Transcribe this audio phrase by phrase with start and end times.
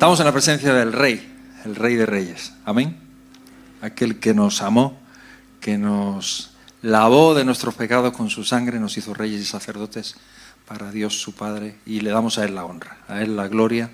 [0.00, 1.30] Estamos en la presencia del Rey,
[1.66, 2.54] el Rey de Reyes.
[2.64, 2.96] Amén.
[3.82, 4.98] Aquel que nos amó,
[5.60, 10.14] que nos lavó de nuestros pecados con su sangre, nos hizo reyes y sacerdotes
[10.66, 13.90] para Dios su Padre y le damos a Él la honra, a Él la gloria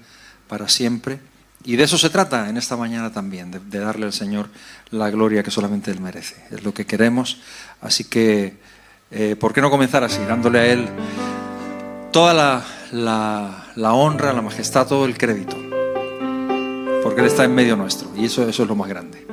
[0.47, 1.19] para siempre.
[1.65, 4.49] Y de eso se trata en esta mañana también, de, darle al Señor
[4.93, 6.37] la gloria que solamente Él merece.
[6.53, 7.41] Es lo que queremos.
[7.81, 8.59] Así que,
[9.11, 10.89] eh, ¿por qué no comenzar así, dándole a Él
[12.13, 12.65] toda la,
[13.75, 15.66] la honra, la majestad, todo el crédito?
[17.07, 19.25] Porque Él está en medio nuestro y eso, eso es lo más grande.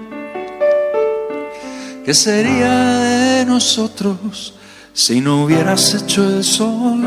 [2.06, 4.54] ¿Qué sería de nosotros
[4.94, 7.02] si no hubieras hecho el sol?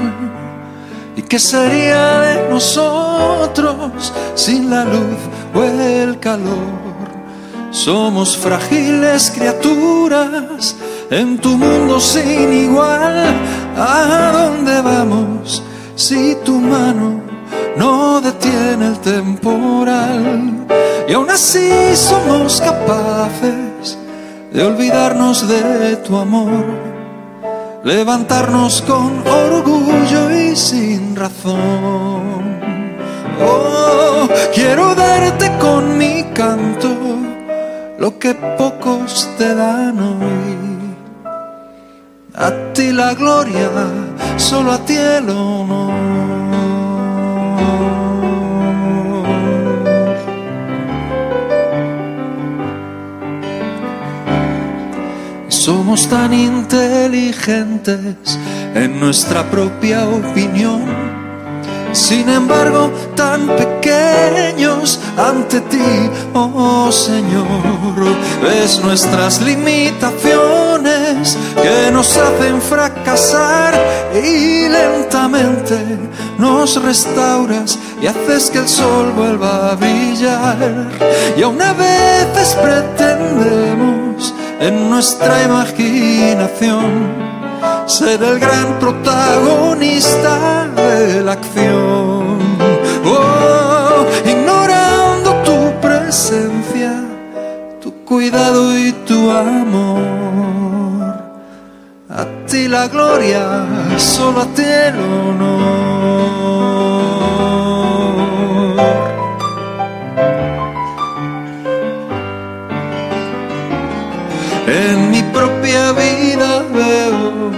[1.15, 5.19] ¿Y qué sería de nosotros sin la luz
[5.55, 6.97] o el calor?
[7.71, 10.75] Somos frágiles criaturas
[11.11, 13.37] en tu mundo sin igual.
[13.77, 15.63] ¿A dónde vamos
[15.95, 17.26] si tu mano
[17.77, 20.67] no detiene el temporal.
[21.09, 23.97] Y aún así somos capaces
[24.53, 26.65] de olvidarnos de tu amor,
[27.85, 32.57] levantarnos con orgullo y sin razón.
[33.41, 36.89] Oh, quiero darte con mi canto
[37.99, 40.57] lo que pocos te dan hoy.
[42.35, 43.71] A ti la gloria,
[44.37, 45.86] solo a ti el honor.
[55.67, 58.39] Somos tan inteligentes
[58.73, 60.85] en nuestra propia opinión,
[61.91, 67.49] sin embargo tan pequeños ante ti, oh Señor.
[68.45, 73.75] Ves nuestras limitaciones que nos hacen fracasar
[74.15, 75.99] y lentamente
[76.39, 80.93] nos restauras y haces que el sol vuelva a brillar.
[81.37, 84.06] Y a veces pretendemos
[84.61, 87.27] en nuestra imaginación
[87.87, 92.39] ser el gran protagonista de la acción.
[93.05, 97.05] Oh, ignorando tu presencia,
[97.81, 101.17] tu cuidado y tu amor.
[102.09, 103.67] A ti la gloria,
[103.99, 106.96] solo a ti el honor.
[116.77, 117.51] Veo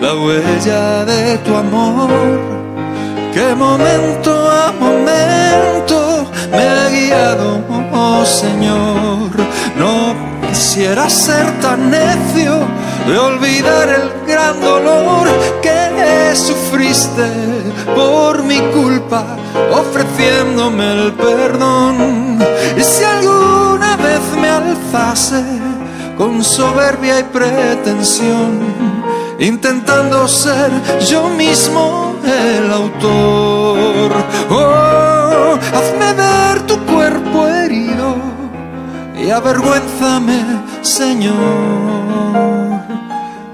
[0.00, 2.10] la huella de tu amor,
[3.34, 7.62] que momento a momento me ha guiado,
[7.92, 9.30] oh Señor.
[9.76, 10.14] No
[10.48, 12.52] quisiera ser tan necio
[13.06, 15.26] de olvidar el gran dolor
[15.62, 15.78] que
[16.34, 17.28] sufriste
[17.94, 19.24] por mi culpa,
[19.72, 22.38] ofreciéndome el perdón.
[22.76, 25.42] Y si alguna vez me alzase,
[26.18, 28.58] con soberbia y pretensión,
[29.38, 30.70] intentando ser
[31.08, 34.10] yo mismo el autor.
[34.50, 38.16] Oh, hazme ver tu cuerpo herido
[39.16, 40.44] y avergüénzame,
[40.82, 41.36] Señor.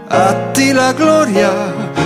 [0.08, 1.50] A ti la gloria,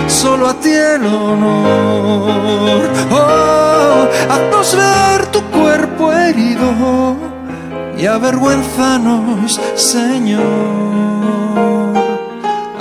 [0.07, 2.89] solo a ti el honor.
[3.11, 7.38] Oh, haznos ver tu cuerpo herido
[7.99, 10.39] y avergüenzanos, Señor.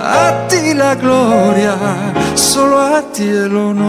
[0.00, 1.76] A ti la gloria,
[2.34, 3.88] solo a ti el honor.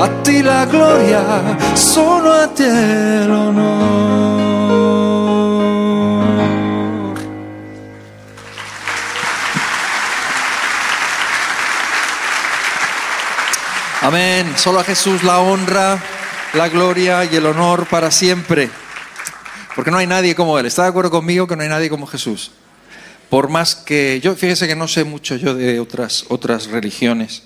[0.00, 1.22] A ti la gloria,
[1.74, 3.80] solo a ti el honor.
[14.02, 14.54] Amén.
[14.56, 16.00] Solo a Jesús la honra
[16.54, 18.70] la gloria y el honor para siempre.
[19.74, 20.66] Porque no hay nadie como Él.
[20.66, 22.50] ¿Está de acuerdo conmigo que no hay nadie como Jesús?
[23.28, 27.44] Por más que yo, fíjese que no sé mucho yo de otras, otras religiones.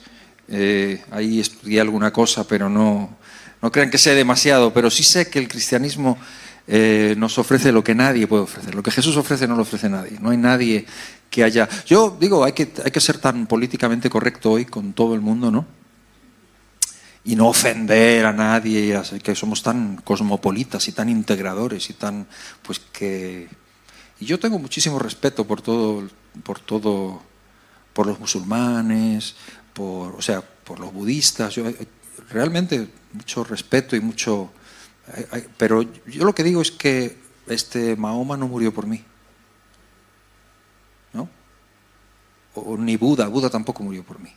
[0.48, 3.14] Eh, ahí estudié alguna cosa, pero no,
[3.60, 4.72] no crean que sé demasiado.
[4.72, 6.16] Pero sí sé que el cristianismo
[6.66, 8.74] eh, nos ofrece lo que nadie puede ofrecer.
[8.74, 10.18] Lo que Jesús ofrece no lo ofrece nadie.
[10.20, 10.86] No hay nadie
[11.28, 11.68] que haya...
[11.84, 15.50] Yo digo, hay que, hay que ser tan políticamente correcto hoy con todo el mundo,
[15.50, 15.66] ¿no?
[17.24, 22.26] Y no ofender a nadie, que somos tan cosmopolitas y tan integradores y tan,
[22.62, 23.48] pues que...
[24.20, 26.08] Yo tengo muchísimo respeto por todo,
[26.44, 27.20] por todo,
[27.92, 29.34] por los musulmanes,
[29.72, 31.64] por, o sea, por los budistas, yo
[32.30, 34.52] realmente mucho respeto y mucho...
[35.56, 39.02] Pero yo lo que digo es que este Mahoma no murió por mí.
[41.12, 41.28] ¿No?
[42.54, 44.30] O, ni Buda, Buda tampoco murió por mí.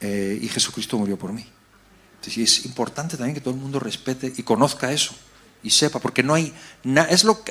[0.00, 1.44] Eh, y Jesucristo murió por mí.
[2.36, 5.14] Y es importante también que todo el mundo respete y conozca eso
[5.62, 6.52] y sepa, porque no hay
[7.10, 7.42] es lo,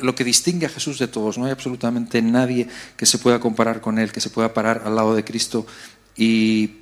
[0.00, 1.38] lo que distingue a Jesús de todos.
[1.38, 4.94] No hay absolutamente nadie que se pueda comparar con él, que se pueda parar al
[4.94, 5.66] lado de Cristo
[6.16, 6.76] y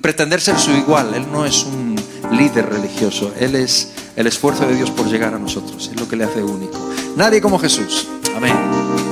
[0.00, 1.14] pretender ser su igual.
[1.14, 1.96] Él no es un
[2.32, 5.88] líder religioso, él es el esfuerzo de Dios por llegar a nosotros.
[5.92, 6.92] Es lo que le hace único.
[7.16, 8.08] Nadie como Jesús.
[8.36, 9.07] Amén.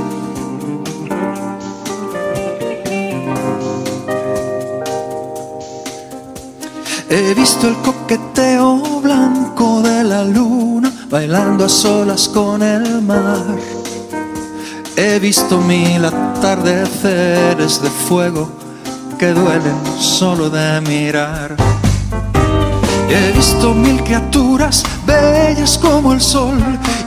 [7.08, 13.44] He visto el coqueteo blanco de la luna bailando a solas con el mar.
[14.96, 18.50] He visto mil atardeceres de fuego
[19.18, 21.54] que duelen solo de mirar.
[23.08, 26.58] He visto mil criaturas bellas como el sol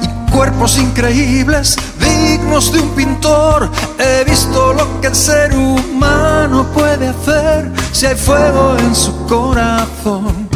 [0.02, 3.70] y cuerpos increíbles dignos de un pintor.
[3.98, 10.50] He visto lo que el ser humano puede hacer si hay fuego en su corazón.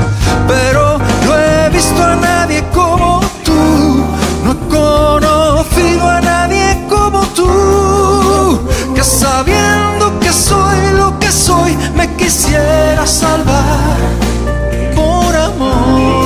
[0.48, 4.04] Pero no he visto a nadie como tú,
[4.44, 8.60] no he conocido a nadie como tú,
[8.94, 13.98] que sabiendo que soy lo que soy, me quisiera salvar
[14.96, 16.23] por amor.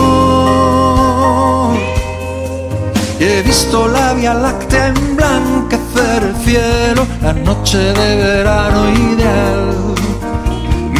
[3.37, 9.77] He visto la Vía Láctea emblanquecer el cielo, la noche de verano ideal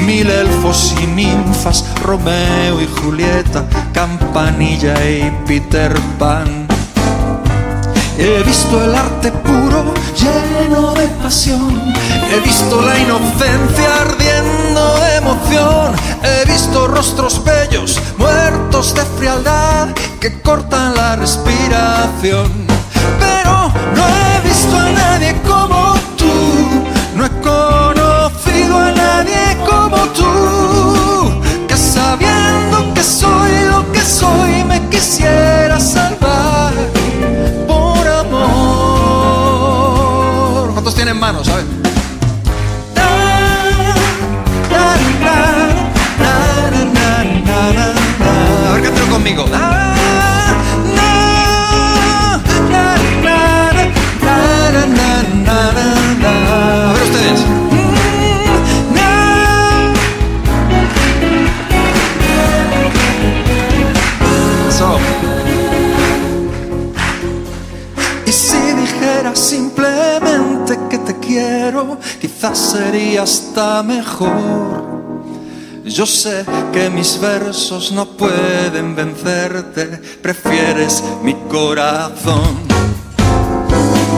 [0.07, 6.66] mil elfos y ninfas, Romeo y Julieta, Campanilla y Peter Pan.
[8.19, 11.93] He visto el arte puro lleno de pasión,
[12.31, 15.93] he visto la inocencia ardiendo emoción,
[16.23, 22.51] he visto rostros bellos muertos de frialdad que cortan la respiración.
[23.19, 26.33] Pero no he visto a nadie como tú,
[27.15, 34.81] no he conocido a nadie como tú, que sabiendo que soy lo que soy me
[34.89, 36.73] quisiera salvar
[40.97, 41.47] tienen manos?
[41.47, 41.63] Ver.
[48.67, 49.45] A ver, conmigo.
[72.55, 74.97] Sería hasta mejor.
[75.83, 79.85] Yo sé que mis versos no pueden vencerte,
[80.21, 82.57] prefieres mi corazón.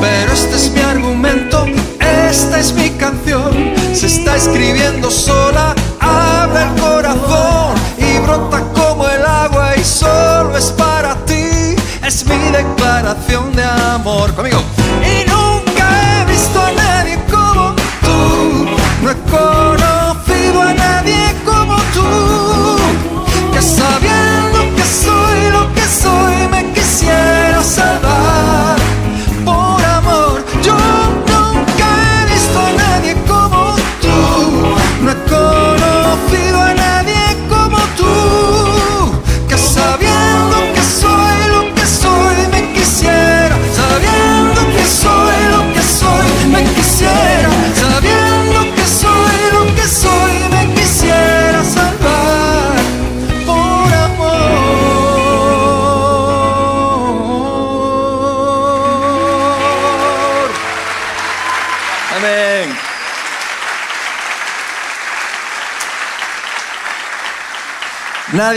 [0.02, 1.66] Pero este es mi argumento,
[2.30, 3.74] esta es mi canción.
[3.94, 10.72] Se está escribiendo sola, habla el corazón y brota como el agua y solo es
[10.72, 11.76] para ti.
[12.06, 14.34] Es mi declaración de amor.
[14.34, 14.79] Conmigo.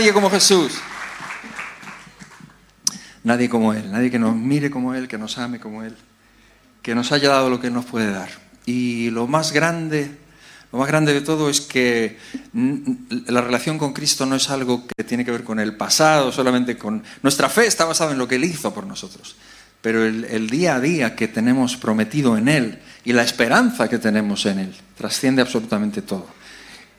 [0.03, 0.73] Nadie como Jesús.
[3.23, 3.89] Nadie como Él.
[3.89, 5.95] Nadie que nos mire como Él, que nos ame como Él,
[6.81, 8.27] que nos haya dado lo que Él nos puede dar.
[8.65, 10.11] Y lo más grande,
[10.73, 12.17] lo más grande de todo es que
[12.51, 16.77] la relación con Cristo no es algo que tiene que ver con el pasado, solamente
[16.77, 17.01] con...
[17.21, 19.37] Nuestra fe está basada en lo que Él hizo por nosotros.
[19.81, 24.45] Pero el, día a día que tenemos prometido en Él y la esperanza que tenemos
[24.47, 26.27] en Él trasciende absolutamente todo.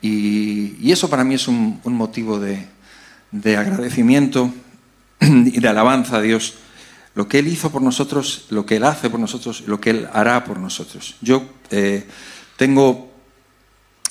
[0.01, 2.73] Y, eso para mí es un motivo de,
[3.35, 4.55] de agradecimiento
[5.21, 6.55] y de alabanza a Dios.
[7.15, 10.09] Lo que Él hizo por nosotros, lo que Él hace por nosotros, lo que Él
[10.13, 11.17] hará por nosotros.
[11.21, 12.07] Yo eh,
[12.57, 13.13] tengo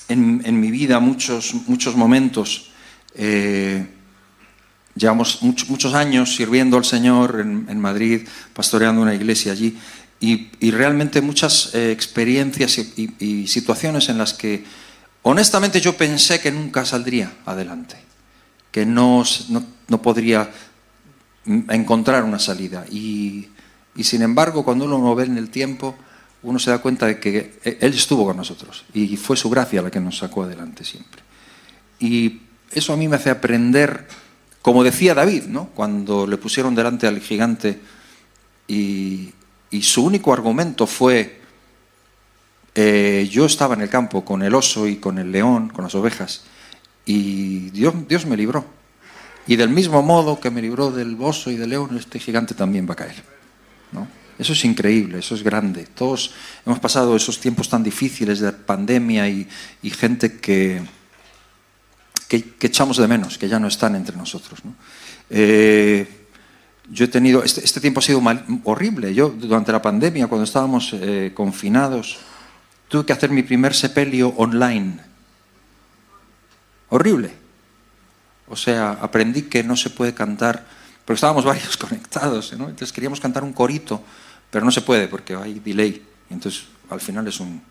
[0.10, 2.72] en, en, mi vida muchos, muchos momentos,
[3.16, 3.88] eh,
[4.96, 9.78] llevamos mucho, muchos años sirviendo al Señor en, en, Madrid, pastoreando una iglesia allí,
[10.20, 14.64] y, y realmente muchas eh, experiencias y situaciones en las que
[15.24, 18.13] honestamente yo pensé que nunca saldría adelante.
[18.74, 19.24] Que no,
[19.88, 20.50] no, podría
[21.46, 22.86] encontrar una salida.
[22.92, 23.48] Y,
[23.96, 25.96] y, sin embargo, cuando uno lo ve en el tiempo,
[26.42, 29.92] uno se da cuenta de que Él estuvo con nosotros y fue su gracia la
[29.92, 31.22] que nos sacó adelante siempre.
[32.00, 34.08] Y eso a mí me hace aprender,
[34.64, 35.68] como decía David, ¿no?
[35.68, 37.80] cuando le pusieron delante al gigante
[38.68, 39.32] y,
[39.70, 41.42] y su único argumento fue,
[42.74, 45.94] eh, yo estaba en el campo con el oso y con el león, con las
[45.94, 46.46] ovejas,
[47.06, 48.66] y Dios, Dios me libró.
[49.46, 52.88] Y del mismo modo que me libró del oso y del león, este gigante también
[52.88, 53.24] va a caer.
[53.92, 54.08] ¿no?
[54.40, 55.86] Eso es increíble, eso es grande.
[55.94, 56.34] Todos
[56.66, 59.48] hemos pasado esos tiempos tan difíciles de pandemia y,
[59.92, 60.82] gente que,
[62.28, 64.60] que, echamos de menos, que ya no están entre nosotros.
[65.30, 66.08] Eh,
[66.90, 68.22] yo he tenido, este, este tiempo ha sido
[68.64, 69.14] horrible.
[69.14, 72.18] Yo durante la pandemia, cuando estábamos eh, confinados,
[72.88, 75.00] tuve que hacer mi primer sepelio online.
[76.94, 77.34] Horrible.
[78.48, 80.64] O sea, aprendí que no se puede cantar,
[81.04, 84.04] porque estábamos varios conectados, entonces queríamos cantar un corito,
[84.52, 86.06] pero no se puede porque hay delay.
[86.30, 87.64] Entonces, al final es un...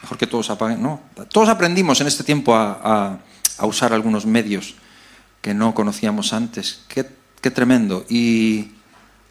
[0.00, 0.80] Mejor que todos apaguen.
[0.80, 1.00] No,
[1.32, 3.18] todos aprendimos en este tiempo a,
[3.62, 4.76] usar algunos medios
[5.42, 6.84] que no conocíamos antes.
[6.86, 7.04] Qué,
[7.40, 8.06] qué tremendo.
[8.08, 8.74] Y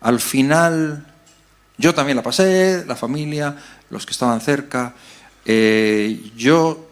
[0.01, 1.07] al final,
[1.77, 3.55] yo también la pasé, la familia,
[3.89, 4.93] los que estaban cerca.
[5.45, 6.86] Eh, yo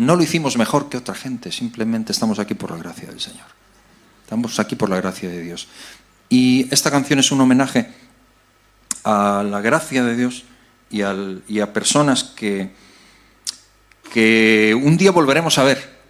[0.00, 3.46] no lo hicimos mejor que otra gente, simplemente estamos aquí por la gracia del Señor.
[4.22, 5.68] Estamos aquí por la gracia de Dios.
[6.30, 7.92] Y esta canción es un homenaje
[9.04, 10.44] a la gracia de Dios
[10.90, 12.72] y, a personas que,
[14.10, 16.00] que un día volveremos a ver.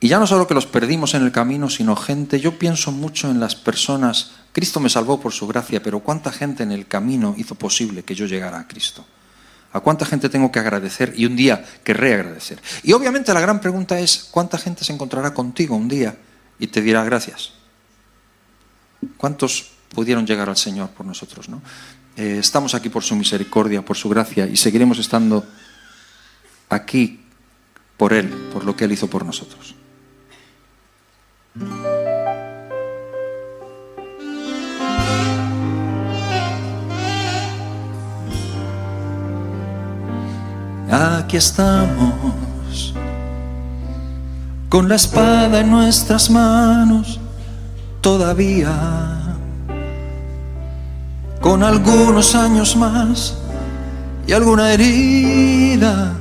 [0.00, 3.30] Y ya no solo que los perdimos en el camino, sino gente, yo pienso mucho
[3.30, 7.34] en las personas, Cristo me salvó por su gracia, pero ¿cuánta gente en el camino
[7.38, 9.06] hizo posible que yo llegara a Cristo?
[9.74, 12.62] ¿A cuánta gente tengo que agradecer y un día querré agradecer?
[12.82, 16.16] Y obviamente la gran pregunta es, ¿cuánta gente se encontrará contigo un día
[16.58, 17.52] y te dirá gracias?
[19.18, 21.48] ¿Cuántos pudieron llegar al Señor por nosotros.
[21.48, 21.62] ¿no?
[22.16, 25.46] Eh, estamos aquí por su misericordia, por su gracia y seguiremos estando
[26.68, 27.20] aquí
[27.96, 29.74] por Él, por lo que Él hizo por nosotros.
[40.94, 42.94] Aquí estamos,
[44.68, 47.18] con la espada en nuestras manos,
[48.00, 48.70] todavía.
[51.40, 53.36] Con algunos años más
[54.24, 56.12] y alguna herida,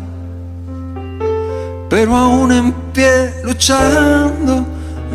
[1.87, 4.65] pero aún en pie luchando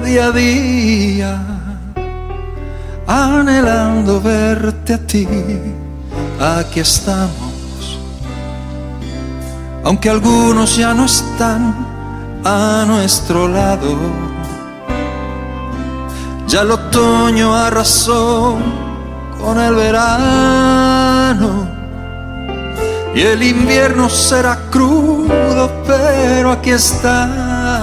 [0.04, 1.42] día a día,
[3.08, 5.26] anhelando verte a ti,
[6.38, 7.47] aquí estamos,
[9.88, 11.75] aunque algunos ya no están
[12.45, 13.97] a nuestro lado,
[16.47, 18.59] ya el otoño arrasó
[19.40, 21.66] con el verano.
[23.14, 27.75] Y el invierno será crudo, pero aquí estamos.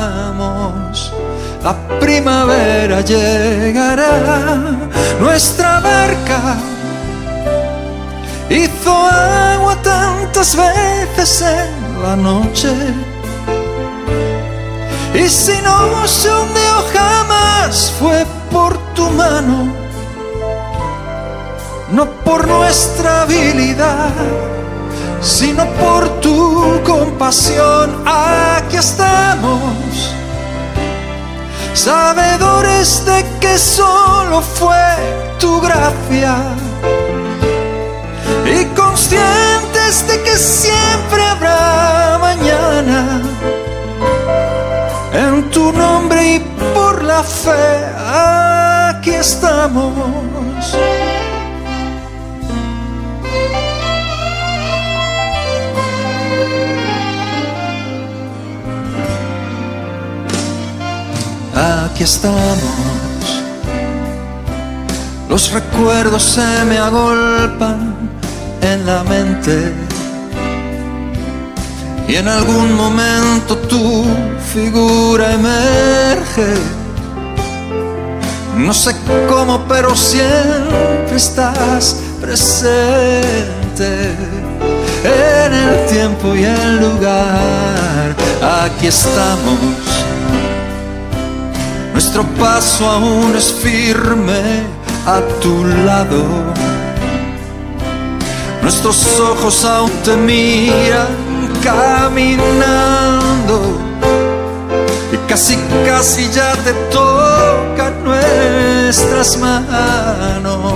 [1.63, 4.75] La primavera llegará,
[5.19, 6.55] nuestra barca
[8.47, 12.73] hizo agua tantas veces la noche.
[15.13, 19.85] Y si no se hundió jamás fue por tu mano
[21.91, 24.11] no por nuestra habilidad,
[25.21, 28.03] sino por tu compasión.
[28.05, 30.13] Aquí estamos,
[31.73, 34.75] sabedores de que solo fue
[35.39, 36.35] tu gracia
[38.45, 43.21] y conscientes de que siempre habrá mañana.
[45.13, 46.39] En tu nombre y
[46.73, 47.85] por la fe,
[48.89, 49.93] aquí estamos.
[61.85, 62.59] aquí estamos.
[65.29, 68.04] Los recuerdos se me agolpan
[68.73, 69.73] en la mente.
[72.07, 74.05] Y en algún momento tu
[74.53, 76.53] figura emerge.
[78.57, 78.95] No sé
[79.29, 83.89] cómo, pero siempre estás presente
[85.03, 88.15] en el tiempo y el lugar.
[88.65, 89.59] Aquí estamos
[91.95, 94.63] nuestro paso aún es firme
[95.05, 96.23] a tu lado.
[98.65, 101.05] Nuestros ojos aún te miran
[101.63, 102.97] caminando.
[105.13, 105.55] Y casi,
[105.85, 110.73] casi ya te tocan nuestras manos.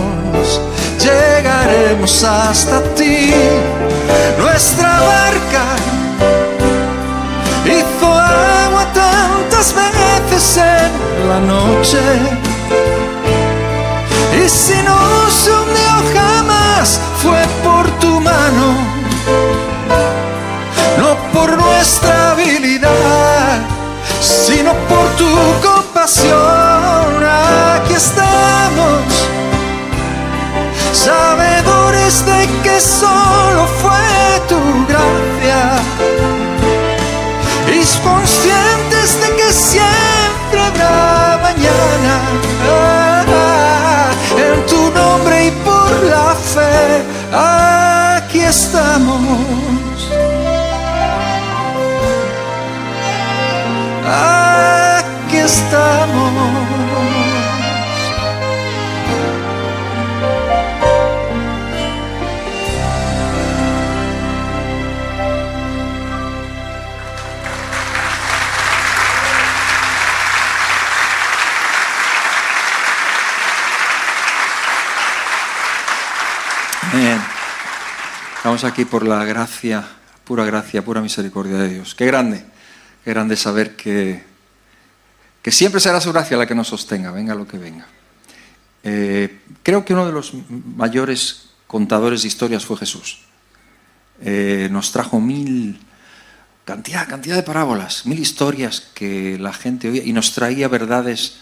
[1.00, 3.34] Llegaremos hasta ti,
[4.38, 5.64] nuestra barca
[7.66, 12.02] hizo agua tantas veces en la noche.
[14.46, 17.39] Y si no se hundió jamás, fue
[20.98, 23.60] no por nuestra habilidad,
[24.22, 27.24] sino por tu compasión.
[27.76, 29.02] Aquí estamos,
[30.94, 34.19] sabedores de que solo fue
[48.64, 49.79] estamos.
[78.64, 79.88] Aquí por la gracia,
[80.26, 81.96] pura gracia, pura misericordia de Dios.
[81.96, 82.44] Qué grande,
[83.06, 84.24] qué grande saber que,
[85.42, 87.88] que siempre será su gracia la que nos sostenga, venga lo que venga.
[88.84, 90.34] Eh, creo que uno de los
[90.76, 93.20] mayores contadores de historias fue Jesús.
[94.22, 95.80] Eh, nos trajo mil,
[96.66, 101.38] cantidad, cantidad de parábolas, mil historias que la gente oía y nos traía verdades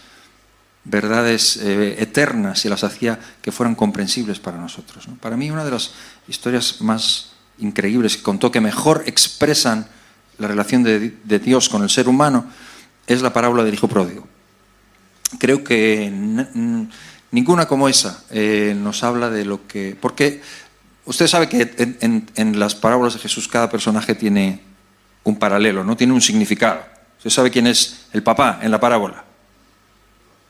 [0.90, 5.06] verdades eh, eternas y las hacía que fueran comprensibles para nosotros.
[5.08, 5.14] ¿no?
[5.16, 5.92] Para mí una de las
[6.26, 9.86] historias más increíbles que contó, que mejor expresan
[10.38, 12.46] la relación de, Dios con el ser humano,
[13.06, 14.26] es la parábola del Hijo Pródigo.
[15.38, 16.10] Creo que
[17.30, 19.96] ninguna como esa eh, nos habla de lo que...
[20.00, 20.40] Porque
[21.04, 24.60] usted sabe que en, en- en las parábolas de Jesús cada personaje tiene
[25.24, 26.80] un paralelo, no tiene un significado.
[27.18, 29.24] Usted sabe quién es el papá en la parábola.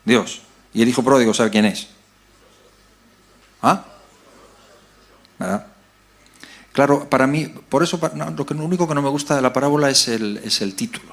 [0.09, 0.42] Dios.
[0.75, 1.88] Y el hijo pródigo sabe quién es.
[3.62, 3.85] ¿Ah?
[5.38, 5.66] ¿Verdad?
[6.73, 10.09] Claro, para mí, por eso lo, único que no me gusta de la parábola es
[10.09, 11.12] el, es el título.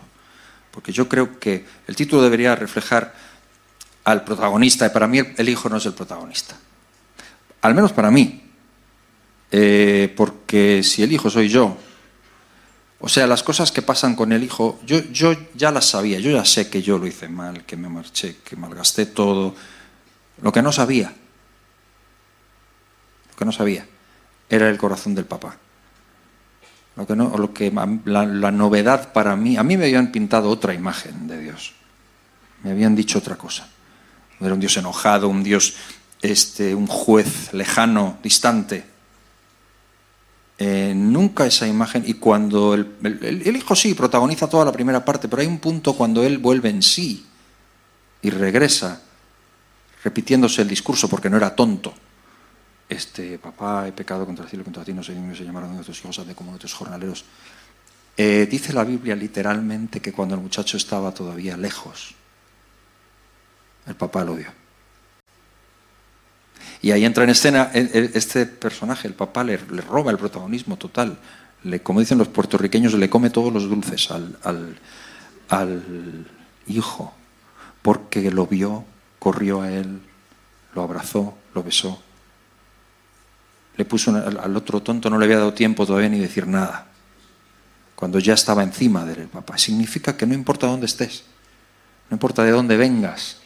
[0.71, 3.13] Porque yo creo que el título debería reflejar
[4.03, 6.55] al protagonista, y para mí el, el hijo no es el protagonista.
[7.61, 8.43] Al menos para mí.
[9.51, 11.77] Eh, porque si el hijo soy yo,
[13.05, 16.31] o sea, las cosas que pasan con el hijo, yo, yo ya las sabía, yo
[16.31, 19.53] ya sé que yo lo hice mal, que me marché, que malgasté todo.
[20.41, 21.13] Lo que no sabía,
[23.29, 23.85] lo que no sabía,
[24.49, 25.55] era el corazón del papá.
[26.95, 27.71] Lo que no, lo que,
[28.05, 31.73] la, la novedad para mí, a mí me habían pintado otra imagen de Dios.
[32.63, 33.69] Me habían dicho otra cosa.
[34.39, 35.75] Era un Dios enojado, un Dios,
[36.23, 38.94] este, un juez lejano, distante.
[40.57, 45.27] Eh, nunca esa imagen, y cuando el, el- hijo sí protagoniza toda la primera parte,
[45.27, 47.25] pero hay un punto cuando él vuelve en sí
[48.21, 49.01] y regresa,
[50.03, 51.93] repitiéndose el discurso porque no era tonto.
[52.87, 55.99] Este, papá, he pecado contra el cielo y contra ti, no sé se llamaron nuestros
[55.99, 57.25] hijos, de como nuestros jornaleros.
[58.15, 62.15] Eh, dice la Biblia literalmente que cuando el muchacho estaba todavía lejos,
[63.87, 64.64] el papá lo vio.
[66.81, 70.77] Y ahí entra en escena el- el- este personaje, el papá le, roba el protagonismo
[70.77, 71.17] total.
[71.63, 76.27] Le, como dicen los puertorriqueños, le come todos los dulces al, al-
[76.67, 77.13] hijo,
[77.81, 78.83] porque lo vio,
[79.19, 79.99] corrió a él,
[80.73, 82.01] lo abrazó, lo besó.
[83.77, 86.87] Le puso al, otro tonto, no le había dado tiempo todavía ni decir nada.
[87.95, 89.57] Cuando ya estaba encima de él el papá.
[89.57, 91.23] Significa que no importa dónde estés,
[92.09, 93.37] no importa de dónde vengas,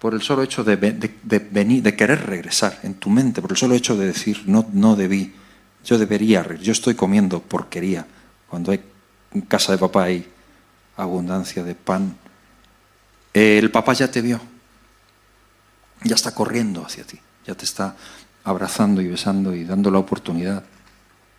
[0.00, 3.40] por el solo hecho de, ve- de- de venir, de querer regresar en tu mente,
[3.40, 5.34] por el solo hecho de decir, no, no debí,
[5.84, 8.06] yo debería, yo estoy comiendo porquería,
[8.48, 8.80] cuando hay
[9.32, 10.26] en casa de papá hay
[10.96, 12.16] abundancia de pan.
[13.32, 14.40] El papá ya te vio,
[16.02, 17.94] ya está corriendo hacia ti, ya te está
[18.42, 20.64] abrazando y besando y dando la oportunidad.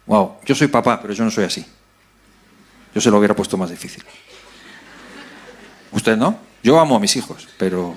[0.05, 1.65] Wow, yo soy papá, pero yo no soy así.
[2.93, 4.03] Yo se lo hubiera puesto más difícil.
[5.91, 6.37] ¿Usted no?
[6.63, 7.95] Yo amo a mis hijos, pero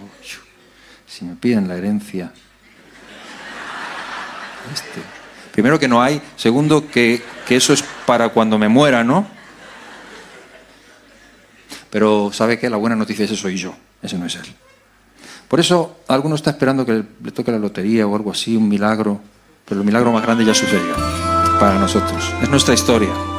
[1.14, 2.32] si me piden la herencia.
[4.72, 5.00] Este,
[5.52, 9.26] primero que no hay, segundo que, que eso es para cuando me muera, ¿no?
[11.90, 12.68] Pero ¿sabe qué?
[12.68, 14.46] La buena noticia ese soy yo, ese no es él.
[15.46, 19.20] Por eso alguno está esperando que le toque la lotería o algo así, un milagro,
[19.64, 20.96] pero el milagro más grande ya sucedió
[21.60, 22.32] para nosotros.
[22.42, 23.33] Es nuestra historia.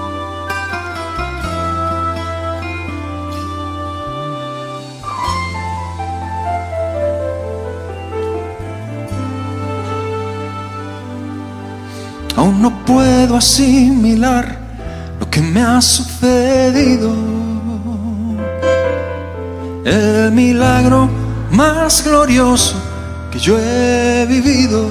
[12.46, 14.56] Aún no puedo asimilar
[15.20, 17.12] lo que me ha sucedido.
[19.84, 21.10] El milagro
[21.50, 22.76] más glorioso
[23.32, 24.86] que yo he vivido.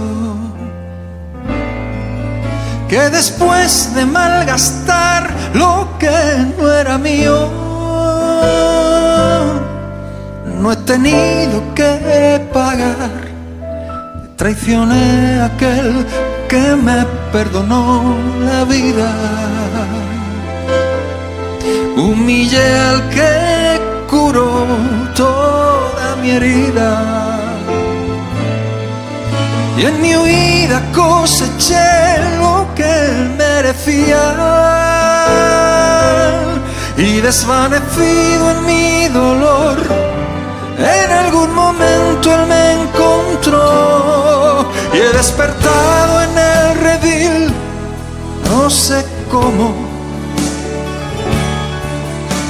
[2.88, 6.11] Que después de malgastar lo que
[6.59, 7.38] no era mío,
[10.61, 13.29] no he tenido que pagar.
[14.35, 16.05] Traicioné a aquel
[16.49, 18.16] que me perdonó
[18.49, 19.11] la vida.
[21.97, 24.64] Humillé al que curó
[25.16, 26.90] toda mi herida.
[29.77, 31.90] Y en mi huida coseché
[32.38, 32.94] lo que
[33.42, 34.25] merecía.
[36.97, 39.77] Y desvanecido en mi dolor,
[40.78, 44.70] en algún momento él me encontró.
[44.92, 47.52] Y he despertado en el redil,
[48.50, 49.74] no sé cómo.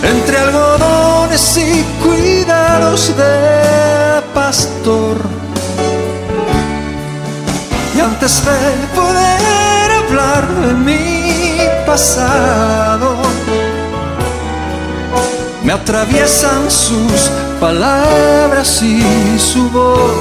[0.02, 5.16] Entre algodones y cuidados de pastor
[7.96, 13.16] y antes de poder hablar de mi pasado,
[15.62, 17.30] me atraviesan sus
[17.64, 20.12] palabras y su voz.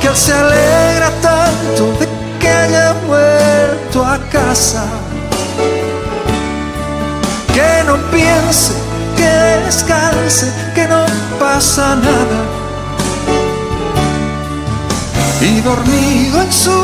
[0.00, 2.06] Que él se alegra tanto de
[2.38, 4.84] que haya vuelto a casa.
[7.54, 8.74] Que no piense,
[9.16, 9.32] que
[9.64, 11.02] descanse, que no
[11.40, 12.38] pasa nada
[15.40, 16.78] y dormido en su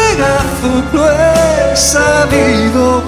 [0.00, 3.02] regazo lo he sabido.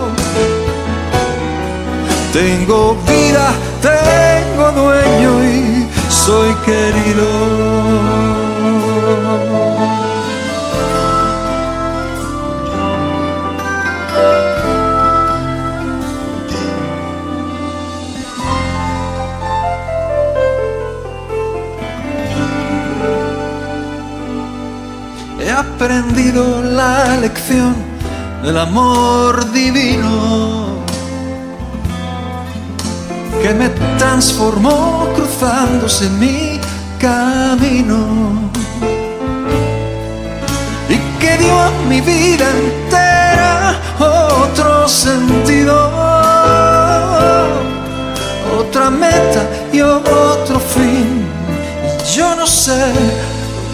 [2.32, 3.48] Tengo vida,
[3.80, 8.28] tengo dueño y soy querido.
[25.58, 27.74] aprendido la lección
[28.42, 30.47] del amor divino
[33.48, 36.60] que me transformó cruzándose mi
[36.98, 38.50] camino
[40.86, 45.74] y que dio a mi vida entera otro sentido,
[48.60, 51.26] otra meta y otro fin.
[52.14, 52.92] Yo no sé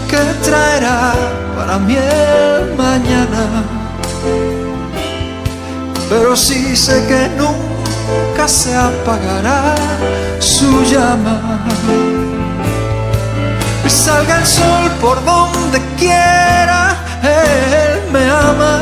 [0.09, 1.13] qué traerá
[1.57, 3.43] para mí el mañana.
[6.07, 7.74] Pero sí sé que nunca
[8.47, 9.75] se apagará
[10.39, 11.59] su llama.
[13.85, 18.73] Y salga el sol por donde quiera, Él me ama.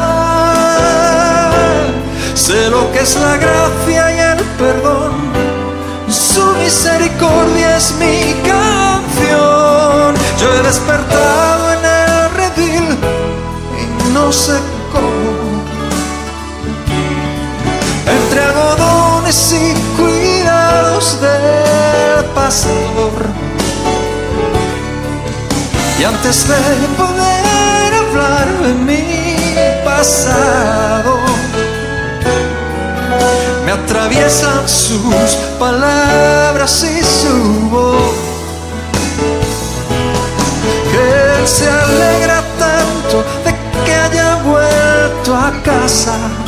[2.34, 5.13] Sé lo que es la gracia y el perdón.
[6.10, 10.15] Su misericordia es mi canción.
[10.39, 11.34] Yo he despertado
[14.13, 14.54] no sé
[19.30, 23.14] y cuidados del pastor.
[26.00, 26.56] Y antes de
[26.98, 29.56] poder hablar de mi
[29.86, 31.20] pasado,
[33.66, 38.16] me atraviesan sus palabras y su voz.
[40.92, 43.54] Que él se alegra tanto de
[44.44, 46.42] vuelto a casa.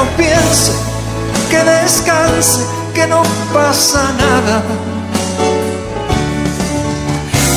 [0.00, 0.72] No piense,
[1.50, 4.62] que descanse, que no pasa nada.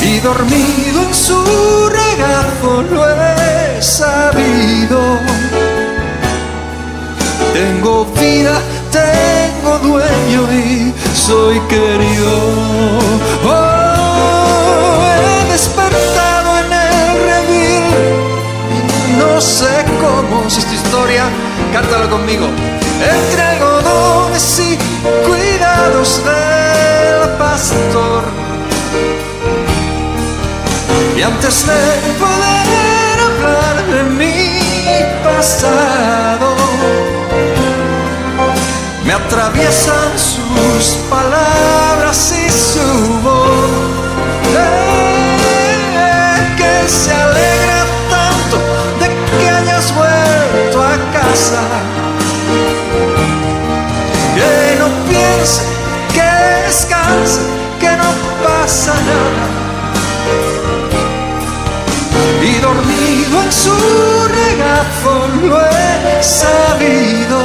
[0.02, 1.42] Y dormido en su
[1.88, 5.00] regazo lo he sabido.
[7.54, 8.60] Tengo vida,
[8.92, 12.30] tengo dueño y soy querido.
[13.46, 16.54] Oh, he despertado
[19.18, 19.83] no sé
[20.48, 21.24] tu historia,
[21.72, 22.46] cántalo conmigo.
[23.00, 24.76] Entre algodones y
[25.26, 28.24] cuidados del pastor.
[31.16, 31.80] Y antes de
[32.18, 34.60] poder hablar de mi
[35.24, 36.54] pasado,
[39.04, 43.43] me atraviesan sus palabras y su voz.
[56.12, 56.30] que
[56.66, 57.40] descanse,
[57.78, 58.10] que no
[58.42, 59.44] pasa nada.
[62.42, 63.76] Y dormido en su
[64.40, 67.38] regazo lo he sabido.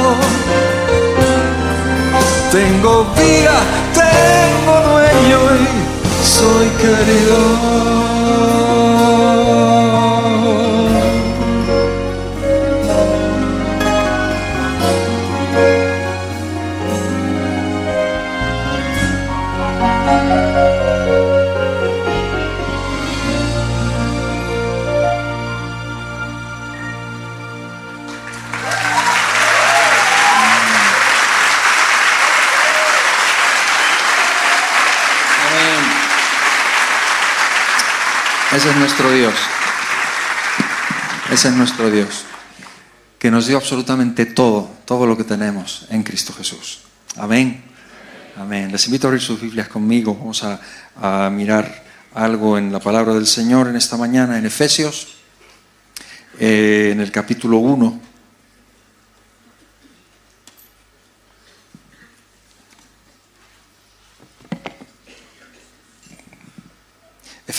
[2.50, 3.56] Tengo vida,
[3.94, 8.09] tengo dueño y soy querido.
[38.90, 39.34] Nuestro Dios.
[41.30, 42.24] Ese es nuestro Dios.
[43.20, 46.80] Que nos dio absolutamente todo, todo lo que tenemos en Cristo Jesús.
[47.16, 47.62] Amén.
[48.36, 48.72] Amén.
[48.72, 50.16] Les invito a abrir sus Biblias conmigo.
[50.16, 55.14] Vamos a, mirar algo en la palabra del Señor en esta mañana, en Efesios,
[56.40, 58.00] eh, en el capítulo 1.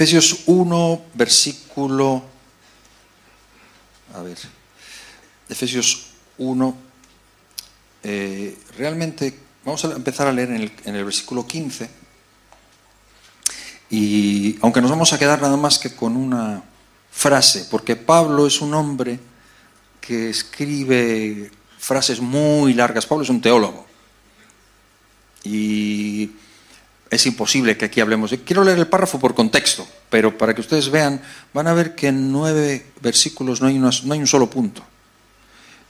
[0.02, 2.24] Efesios 1, versículo...
[4.16, 4.36] A ver.
[5.48, 6.08] Efesios
[6.40, 6.76] 1.
[8.02, 11.88] eh, realmente, vamos a empezar a leer en el, en el versículo 15.
[13.92, 16.64] Y aunque nos vamos a quedar nada más que con una
[17.12, 19.20] frase, porque Pablo es un hombre
[20.02, 23.06] que escribe frases muy largas.
[23.06, 23.86] Pablo es un teólogo.
[25.44, 26.32] Y
[27.12, 28.34] es imposible que aquí hablemos.
[28.45, 31.21] Quiero leer el párrafo por contexto, pero para que ustedes vean,
[31.54, 34.82] van a ver que en nueve versículos no hay, no hay un solo punto.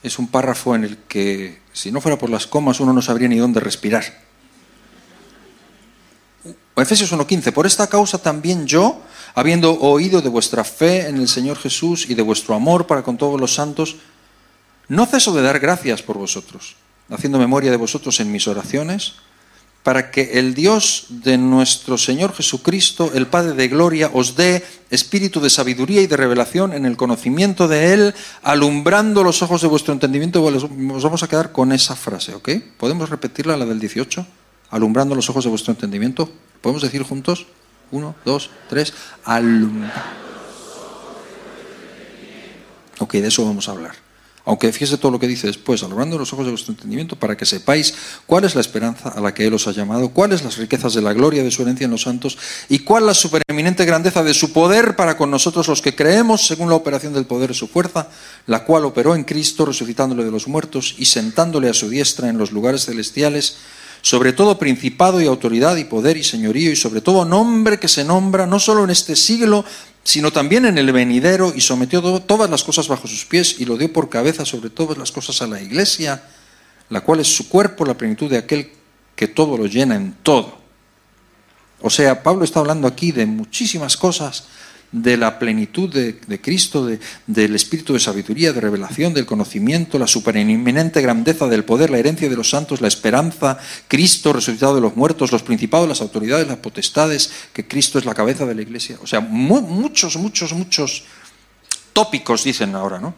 [0.01, 3.27] Es un párrafo en el que, si no fuera por las comas, uno no sabría
[3.27, 4.03] ni dónde respirar.
[6.75, 9.03] Efesios 1.15, por esta causa también yo,
[9.36, 13.17] habiendo oído de vuestra fe en el Señor Jesús y de vuestro amor para con
[13.17, 13.97] todos los santos,
[14.88, 16.77] no ceso de dar gracias por vosotros,
[17.12, 19.13] haciendo memoria de vosotros en mis oraciones,
[19.83, 25.39] para que el Dios de nuestro Señor Jesucristo, el Padre de Gloria, os dé espíritu
[25.39, 28.13] de sabiduría y de revelación en el conocimiento de Él,
[28.43, 30.49] alumbrando los ojos de vuestro entendimiento.
[30.51, 32.49] Nos vamos a quedar con esa frase, ¿ok?
[32.77, 34.25] ¿Podemos repetirla, la del 18?
[34.69, 36.31] Alumbrando los ojos de vuestro entendimiento.
[36.61, 37.47] ¿Podemos decir juntos?
[37.89, 38.93] Uno, dos, tres.
[39.25, 39.93] Alumbrando.
[42.99, 44.11] Ok, de eso vamos a hablar.
[44.43, 47.45] Aunque fíjese todo lo que dice después, alumbrando los ojos de vuestro entendimiento para que
[47.45, 47.93] sepáis
[48.25, 51.01] cuál es la esperanza a la que Él os ha llamado, cuáles las riquezas de
[51.01, 54.51] la gloria de su herencia en los santos y cuál la supereminente grandeza de su
[54.51, 58.08] poder para con nosotros los que creemos según la operación del poder de su fuerza,
[58.47, 62.39] la cual operó en Cristo resucitándole de los muertos y sentándole a su diestra en
[62.39, 63.58] los lugares celestiales,
[64.01, 68.04] sobre todo principado y autoridad y poder y señorío y sobre todo nombre que se
[68.04, 69.63] nombra no solo en este siglo,
[70.03, 73.65] sino también en el venidero y sometió to- todas las cosas bajo sus pies y
[73.65, 76.23] lo dio por cabeza sobre todas las cosas a la iglesia,
[76.89, 78.71] la cual es su cuerpo, la plenitud de aquel
[79.15, 80.59] que todo lo llena en todo.
[81.81, 84.45] O sea, Pablo está hablando aquí de muchísimas cosas,
[84.91, 90.08] de la plenitud de, Cristo, de- del espíritu de sabiduría, de revelación, del conocimiento, la
[90.08, 94.97] supereminente grandeza del poder, la herencia de los santos, la esperanza, Cristo resucitado de los
[94.97, 98.97] muertos, los principados, las autoridades, las potestades, que Cristo es la cabeza de la iglesia.
[99.01, 101.04] O sea, mu- muchos, muchos, muchos
[101.93, 103.15] tópicos dicen ahora, ¿no?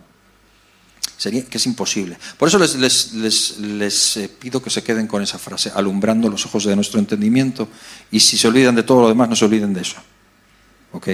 [1.17, 2.17] Sería que es imposible.
[2.37, 2.75] Por eso les-
[3.13, 7.67] les, eh, pido que se queden con esa frase, alumbrando los ojos de nuestro entendimiento,
[8.11, 9.95] y si se olvidan de todo lo demás, no se olviden de eso.
[10.91, 11.07] ¿Ok?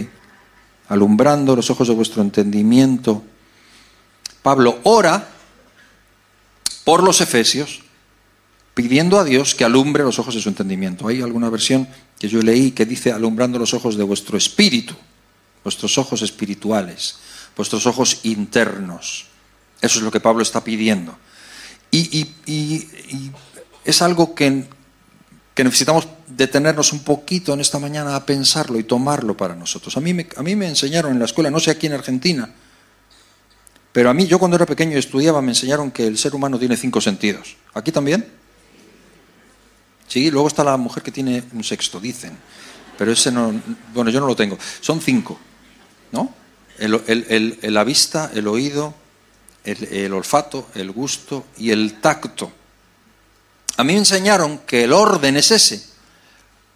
[0.90, 3.24] Alumbrando los ojos de vuestro entendimiento.
[4.44, 5.30] Pablo ora
[6.84, 7.82] por los efesios,
[8.74, 11.08] pidiendo a Dios que alumbre los ojos de su entendimiento.
[11.08, 14.96] Hay alguna versión que yo leí que dice alumbrando los ojos de vuestro espíritu,
[15.64, 17.18] vuestros ojos espirituales,
[17.56, 19.28] vuestros ojos internos.
[19.82, 21.18] Eso es lo que Pablo está pidiendo.
[21.92, 23.32] Y, y-
[23.86, 24.66] es algo que,
[25.60, 29.98] que necesitamos detenernos un poquito en esta mañana a pensarlo y tomarlo para nosotros.
[29.98, 32.50] A mí, me, a mí me enseñaron en la escuela, no sé aquí en Argentina,
[33.92, 36.78] pero a mí, yo cuando era pequeño estudiaba, me enseñaron que el ser humano tiene
[36.78, 37.58] cinco sentidos.
[37.74, 38.26] ¿Aquí también?
[40.08, 42.38] Sí, luego está la mujer que tiene un sexto, dicen.
[42.98, 43.52] Pero ese no,
[43.94, 44.58] bueno, yo no lo tengo.
[44.80, 45.38] Son cinco,
[46.14, 46.34] ¿no?
[46.78, 48.94] El- la vista, el oído,
[49.66, 52.50] el olfato, el gusto y el tacto.
[53.80, 55.82] A mí me enseñaron que el orden es ese,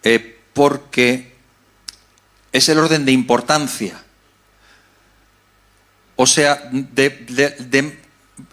[0.04, 1.36] eh, porque
[2.50, 4.02] es el orden de importancia.
[6.16, 8.00] O sea, de,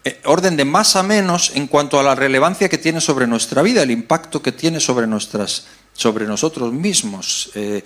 [0.03, 3.63] eh, orden de más a menos en cuanto a la relevancia que tiene sobre nuestra
[3.63, 7.53] vida, el impacto que tiene sobre nuestras, sobre nosotros mismos.
[7.55, 7.85] Eh,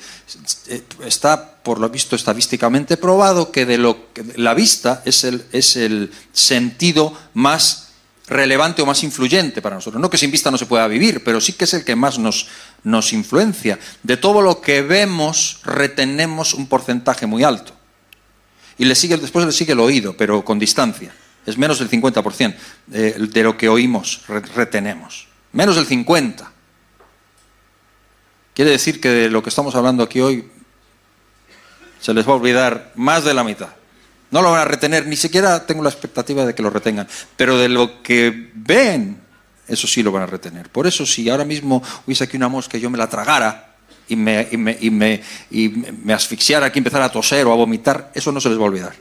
[1.04, 5.76] está, por lo visto, estadísticamente probado que de lo que la vista es el, es
[5.76, 7.84] el sentido más
[8.26, 10.00] relevante o más influyente para nosotros.
[10.00, 12.18] No que sin vista no se pueda vivir, pero sí que es el que más
[12.18, 12.48] nos,
[12.82, 13.78] nos influencia.
[14.02, 17.74] De todo lo que vemos, retenemos un porcentaje muy alto.
[18.78, 21.14] Y le sigue, después le sigue el oído, pero con distancia.
[21.46, 22.56] Es menos del 50%
[22.92, 25.28] eh, de lo que oímos, retenemos.
[25.52, 26.48] Menos del 50%.
[28.54, 30.48] Quiere decir que de lo que estamos hablando aquí hoy
[32.00, 33.70] se les va a olvidar más de la mitad.
[34.34, 37.56] No lo van a retener, ni siquiera tengo la expectativa de que lo retengan, pero
[37.56, 39.20] de lo que ven,
[39.68, 40.70] eso sí lo van a retener.
[40.70, 43.76] Por eso si ahora mismo hubiese aquí una mosca y yo me la tragara
[44.08, 47.54] y me, y me, y me, y me asfixiara aquí, empezara a toser o a
[47.54, 48.94] vomitar, eso no se les va a olvidar.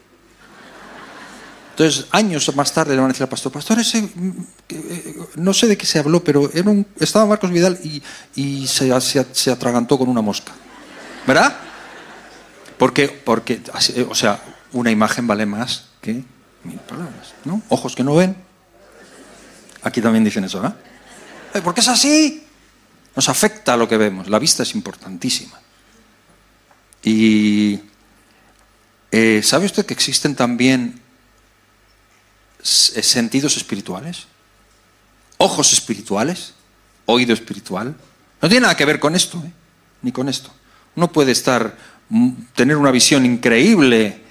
[1.72, 4.46] Entonces, años más tarde le van a decir al pastor, pastor, ese, mm,
[5.38, 6.48] no sé de qué se habló, pero
[7.00, 7.80] estaba Marcos Vidal
[8.36, 10.52] y, se, se, atragantó con una mosca.
[11.26, 11.58] ¿Verdad?
[12.78, 13.64] Porque, porque,
[14.08, 14.40] o sea,
[14.74, 16.24] una imagen vale más que
[16.64, 17.62] mil palabras, ¿no?
[17.70, 18.36] Ojos que no ven.
[19.84, 20.78] Aquí también dicen eso, ¿verdad?
[21.64, 22.46] ¿Por qué es así?
[23.16, 24.30] Nos afecta lo que vemos.
[24.30, 25.60] La vista es importantísima.
[27.04, 27.80] Y
[29.12, 31.04] eh, ¿sabe usted que existen también
[32.64, 34.26] eh, sentidos espirituales,
[35.38, 36.54] ojos espirituales,
[37.06, 37.94] oído espiritual.
[38.42, 39.52] No tiene nada que ver con esto, ¿eh?
[40.02, 40.50] ni con esto.
[40.96, 41.78] Uno puede estar,
[42.56, 44.23] tener una visión increíble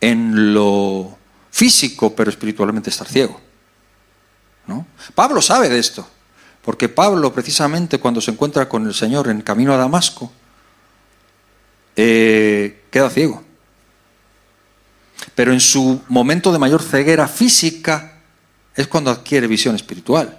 [0.00, 1.16] en lo
[1.50, 3.40] físico, pero espiritualmente estar ciego.
[4.66, 4.86] ¿no?
[5.14, 6.08] Pablo sabe de esto,
[6.62, 10.30] porque Pablo precisamente cuando se encuentra con el Señor en camino a Damasco,
[11.96, 13.44] eh, queda ciego
[15.34, 18.18] pero en su momento de mayor ceguera física
[18.74, 20.38] es cuando adquiere visión espiritual.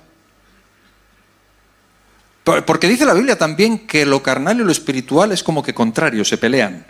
[2.43, 6.25] Porque dice la Biblia también que lo carnal y lo espiritual es como que contrario,
[6.25, 6.85] se pelean.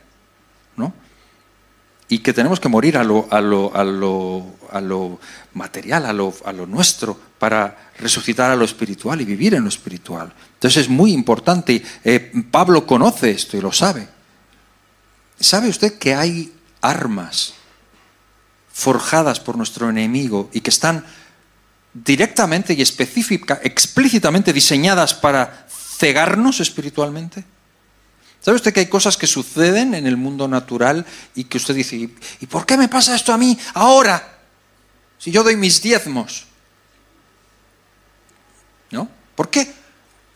[2.12, 5.17] Y que tenemos que morir a lo, a lo, a lo, a lo
[5.54, 9.69] material, a lo, a lo nuestro, para resucitar a lo espiritual y vivir en lo
[9.69, 10.34] espiritual.
[10.56, 11.82] Entonces es muy importante.
[12.04, 14.10] Eh, Pablo conoce esto y lo sabe.
[15.39, 17.54] ¿Sabe usted que hay armas
[18.74, 21.06] forjadas por nuestro enemigo y que están
[21.93, 25.65] directamente y específica, explícitamente diseñadas para
[25.97, 27.45] cegarnos espiritualmente?
[28.41, 31.95] ¿Sabe usted que hay cosas que suceden en el mundo natural y que usted dice,
[31.95, 34.39] ¿y por qué me pasa esto a mí ahora?
[35.19, 36.45] Si yo doy mis diezmos.
[38.89, 39.08] ¿No?
[39.36, 39.71] ¿Por qué?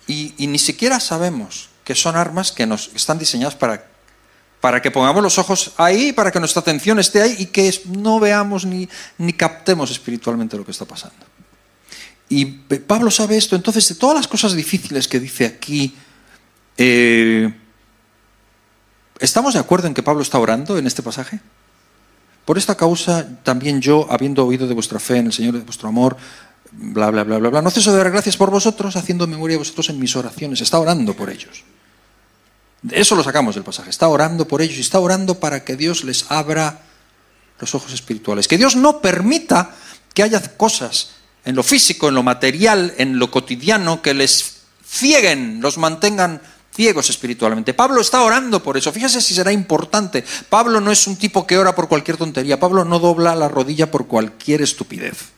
[0.08, 3.94] Y, ni siquiera sabemos que son armas que nos están diseñadas para
[4.62, 8.20] para que pongamos los ojos ahí, para que nuestra atención esté ahí y que no
[8.20, 8.90] veamos ni,
[9.20, 11.24] ni captemos espiritualmente lo que está pasando.
[12.30, 15.96] Y Pablo sabe esto, entonces de todas las cosas difíciles que dice aquí,
[16.78, 17.54] eh,
[19.20, 21.40] ¿estamos de acuerdo en que Pablo está orando en este pasaje?
[22.46, 25.90] Por esta causa también yo, habiendo oído de vuestra fe en el Señor, de vuestro
[25.90, 26.16] amor,
[26.72, 29.60] bla, bla, bla, bla, bla, no ceso de dar gracias por vosotros, haciendo memoria de
[29.60, 31.64] vosotros en mis oraciones, está orando por ellos.
[32.92, 33.90] Eso lo sacamos del pasaje.
[33.90, 36.82] Está orando por ellos y está orando para que Dios les abra
[37.60, 38.48] los ojos espirituales.
[38.48, 39.72] Que Dios no permita
[40.14, 41.12] que haya cosas
[41.44, 46.42] en lo físico, en lo material, en lo cotidiano, que les cieguen, los mantengan
[46.76, 47.74] ciegos espiritualmente.
[47.74, 48.92] Pablo está orando por eso.
[48.92, 50.24] Fíjese si será importante.
[50.50, 52.60] Pablo no es un tipo que ora por cualquier tontería.
[52.60, 55.30] Pablo no dobla la rodilla por cualquier estupidez.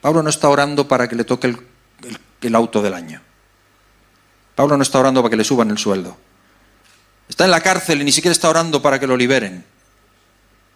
[0.00, 1.58] Pablo no está orando para que le toque el,
[2.40, 3.20] el auto del año.
[4.54, 6.16] Pablo no está orando para que le suban el sueldo.
[7.28, 9.64] Está en la cárcel y ni siquiera está orando para que lo liberen.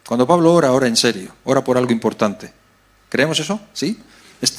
[0.07, 2.53] Cuando Pablo ora, ora en serio, ora por algo importante.
[3.09, 3.61] ¿Creemos eso?
[3.73, 4.01] ¿Sí?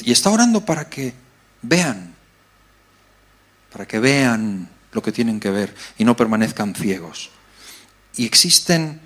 [0.01, 1.13] Y está orando para que
[1.61, 2.12] vean,
[3.73, 7.31] para que vean lo que tienen que ver y no permanezcan ciegos.
[8.15, 9.01] Y existen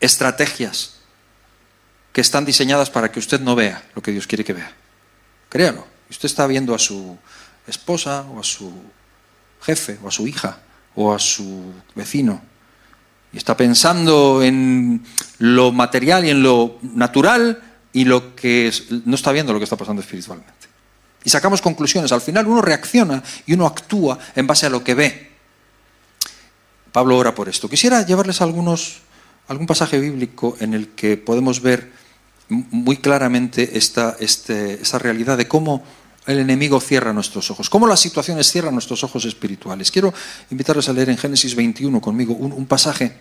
[0.00, 0.94] estrategias
[2.12, 4.72] que están diseñadas para que usted no vea lo que Dios quiere que vea.
[5.50, 5.86] Créalo.
[6.08, 7.16] Usted está viendo a su
[7.66, 8.72] esposa o a su
[9.60, 10.58] jefe o a su hija
[10.94, 12.42] o a su vecino.
[13.32, 15.04] Y está pensando en
[15.38, 17.62] lo material y en lo natural
[17.92, 18.72] y lo que
[19.04, 20.71] no está viendo lo que está pasando espiritualmente.
[21.24, 22.12] Y sacamos conclusiones.
[22.12, 25.30] Al final uno reacciona y uno actúa en base a lo que ve.
[26.92, 27.68] Pablo ora por esto.
[27.68, 31.90] Quisiera llevarles algún pasaje bíblico en el que podemos ver
[32.48, 35.82] muy claramente esta, este, esta realidad de cómo
[36.26, 39.90] el enemigo cierra nuestros ojos, cómo las situaciones cierran nuestros ojos espirituales.
[39.90, 40.12] Quiero
[40.50, 43.12] invitarles a leer en Génesis 21 conmigo un, pasaje.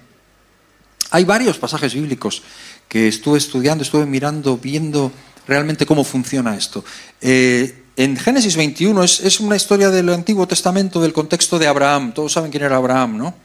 [1.09, 2.43] Hay varios pasajes bíblicos
[2.87, 5.11] que estuve estudiando, estuve mirando, viendo
[5.47, 6.85] realmente cómo funciona esto.
[7.19, 12.13] Eh, en Génesis 21 es, es, una historia del Antiguo Testamento, del contexto de Abraham.
[12.13, 13.35] Todos saben quién era Abraham, ¿no?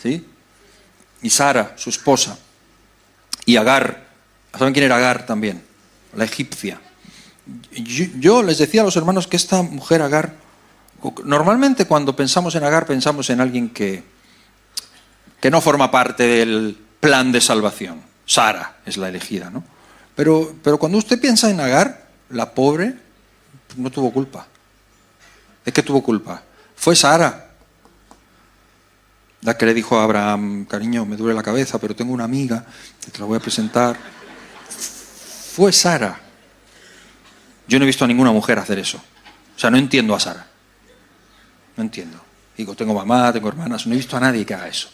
[0.00, 0.26] ¿Sí?
[1.22, 2.38] Y Sara, su esposa.
[3.46, 4.06] Y Agar.
[4.56, 5.62] ¿Saben quién era Agar también?
[6.14, 6.80] La egipcia.
[7.72, 10.34] Yo, les decía a los hermanos que esta mujer Agar,
[11.24, 14.04] normalmente cuando pensamos en Agar pensamos en alguien que,
[15.40, 18.02] que no forma parte del plan de salvación.
[18.26, 19.64] Sara es la elegida, ¿no?
[20.14, 22.96] Pero, pero cuando usted piensa en Agar, la pobre
[23.76, 24.46] no tuvo culpa.
[25.64, 26.42] ¿Es que tuvo culpa?
[26.76, 27.52] Fue Sara
[29.42, 32.64] la que le dijo a Abraham, cariño, me duele la cabeza, pero tengo una amiga
[33.04, 33.96] que te la voy a presentar.
[35.54, 36.20] Fue Sara.
[37.66, 38.98] Yo no he visto a ninguna mujer hacer eso.
[38.98, 40.46] O sea, no entiendo a Sara.
[41.76, 42.20] No entiendo.
[42.56, 44.88] Digo, tengo mamá, tengo hermanas, no he visto a nadie que haga eso.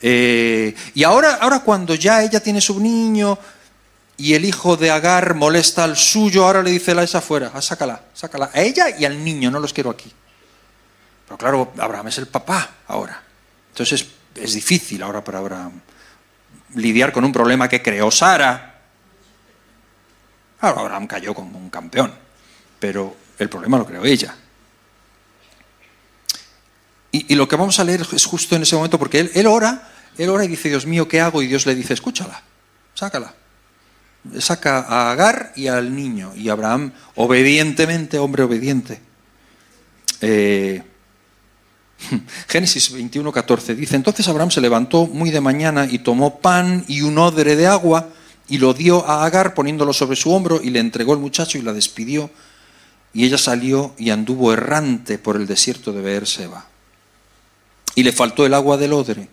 [0.00, 3.38] Eh, y ahora, ahora cuando ya ella tiene su niño,
[4.18, 7.60] y el hijo de Agar molesta al suyo, ahora le dice la esa afuera, ah,
[7.60, 10.10] sácala, sácala, a ella y al niño, no los quiero aquí.
[11.26, 13.22] Pero claro, Abraham es el papá ahora.
[13.70, 15.80] Entonces es difícil ahora para Abraham
[16.74, 18.80] lidiar con un problema que creó Sara.
[20.60, 22.14] Claro, Abraham cayó como un campeón,
[22.78, 24.34] pero el problema lo creó ella.
[27.12, 29.88] Y, lo que vamos a leer es justo en ese momento, porque él ora,
[30.18, 31.40] él ora y dice, Dios mío, ¿qué hago?
[31.40, 32.42] Y Dios le dice, escúchala,
[32.94, 33.32] sácala
[34.38, 36.32] saca a Agar y al niño.
[36.36, 39.00] Y Abraham, obedientemente, hombre obediente.
[40.20, 40.82] Eh,
[42.48, 47.02] Génesis 21, 14 dice, entonces Abraham se levantó muy de mañana y tomó pan y
[47.02, 48.08] un odre de agua
[48.48, 51.62] y lo dio a Agar poniéndolo sobre su hombro y le entregó el muchacho y
[51.62, 52.30] la despidió.
[53.12, 56.66] Y ella salió y anduvo errante por el desierto de Beerseba.
[57.94, 59.28] Y le faltó el agua del odre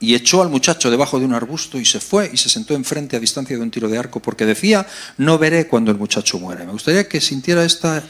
[0.00, 3.16] y echó al muchacho debajo de un arbusto y se fue y se sentó enfrente
[3.16, 4.86] a distancia de un tiro de arco porque decía,
[5.16, 6.64] no veré cuando el muchacho muera.
[6.64, 8.02] Me gustaría que sintiera esta...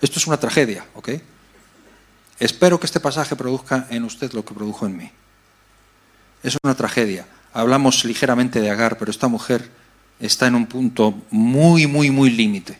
[0.00, 1.10] Esto es una tragedia, ¿ok?
[2.38, 5.10] Espero que este pasaje produzca en usted lo que produjo en mí.
[6.42, 7.26] Es una tragedia.
[7.52, 9.70] Hablamos ligeramente de Agar, pero esta mujer
[10.18, 12.78] está en un punto muy, muy, muy límite.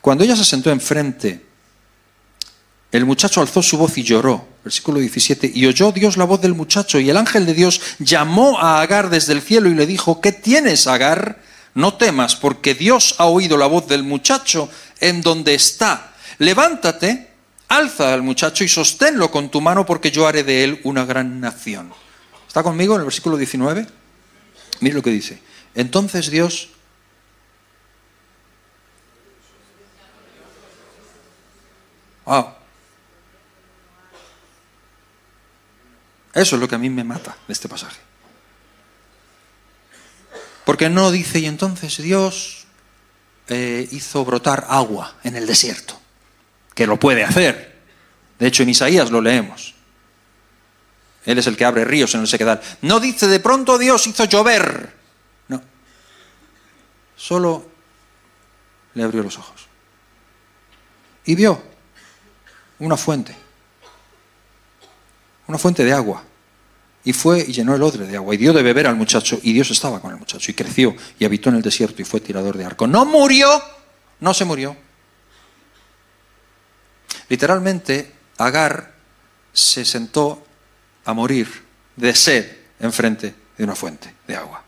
[0.00, 1.45] Cuando ella se sentó enfrente
[2.92, 4.46] el muchacho alzó su voz y lloró.
[4.64, 5.50] Versículo 17.
[5.54, 9.10] Y oyó Dios la voz del muchacho y el ángel de Dios llamó a Agar
[9.10, 11.40] desde el cielo y le dijo, ¿qué tienes, Agar?
[11.74, 14.70] No temas, porque Dios ha oído la voz del muchacho
[15.00, 16.14] en donde está.
[16.38, 17.30] Levántate,
[17.68, 21.40] alza al muchacho y sosténlo con tu mano porque yo haré de él una gran
[21.40, 21.92] nación.
[22.46, 23.86] ¿Está conmigo en el versículo 19?
[24.80, 25.38] Mire lo que dice.
[25.74, 26.70] Entonces Dios
[32.26, 32.55] Ah,
[36.36, 37.98] Eso es lo que a mí me mata de este pasaje.
[40.66, 42.66] Porque no dice, y entonces Dios
[43.48, 45.98] eh, hizo brotar agua en el desierto,
[46.74, 47.80] que lo puede hacer.
[48.38, 49.74] De hecho, en Isaías lo leemos.
[51.24, 52.60] Él es el que abre ríos en el sequedal.
[52.82, 54.94] No dice, de pronto Dios hizo llover.
[55.48, 55.62] No.
[57.16, 57.66] Solo
[58.92, 59.68] le abrió los ojos.
[61.24, 61.62] Y vio
[62.78, 63.45] una fuente
[65.46, 66.22] una fuente de agua.
[67.04, 69.52] Y fue y llenó el odre de agua y dio de beber al muchacho y
[69.52, 72.56] Dios estaba con el muchacho y creció y habitó en el desierto y fue tirador
[72.56, 72.86] de arco.
[72.86, 73.48] No murió,
[74.20, 74.76] no se murió.
[77.28, 78.94] Literalmente, Agar
[79.52, 80.44] se sentó
[81.04, 81.48] a morir
[81.94, 84.62] de sed enfrente de una fuente de agua.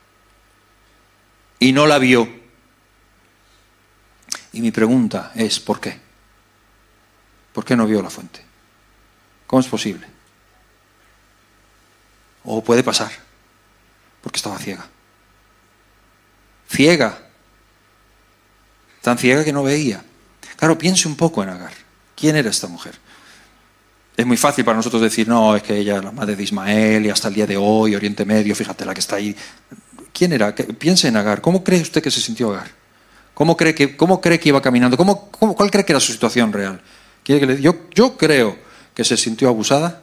[1.59, 2.29] Y no la vio.
[4.53, 5.99] Y mi pregunta es, ¿por qué?
[7.53, 8.45] ¿Por qué no vio la fuente?
[9.47, 10.18] ¿Cómo es posible?
[12.45, 13.11] O puede pasar,
[14.23, 14.87] porque estaba ciega.
[16.69, 17.19] Ciega.
[19.03, 20.03] Tan ciega que no veía.
[20.57, 21.73] Claro, piense un poco en Agar.
[22.17, 22.99] ¿Quién era esta mujer?
[24.17, 27.07] Es muy fácil para nosotros decir, no, es que ella es la madre de Ismael
[27.07, 29.37] y hasta el día de hoy, Oriente Medio, fíjate la que está ahí.
[30.13, 30.53] ¿Quién era?
[30.55, 31.41] Piense en Agar.
[31.41, 32.69] ¿Cómo cree usted que se sintió Agar?
[33.35, 34.97] ¿Cómo cree que, cómo cree que iba caminando?
[34.97, 36.83] ¿Cómo, cuál cree que era su situación real?
[37.61, 38.59] yo, yo creo
[38.95, 40.03] que se sintió abusada,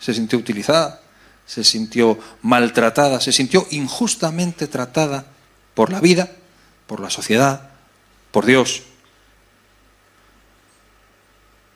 [0.00, 1.00] se sintió utilizada,
[1.46, 5.26] se sintió maltratada, se sintió injustamente tratada
[5.74, 6.30] por la vida,
[6.86, 7.70] por la sociedad,
[8.30, 8.82] por Dios.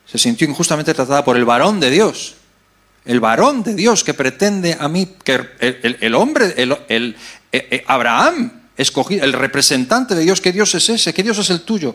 [0.07, 2.37] Se sintió injustamente tratada por el varón de Dios.
[3.05, 7.17] El varón de Dios que pretende a mí, que el, hombre, el, eh,
[7.53, 11.13] eh, Abraham, escogido, el representante de Dios, ¿qué Dios es ese?
[11.13, 11.95] ¿Qué Dios es el tuyo?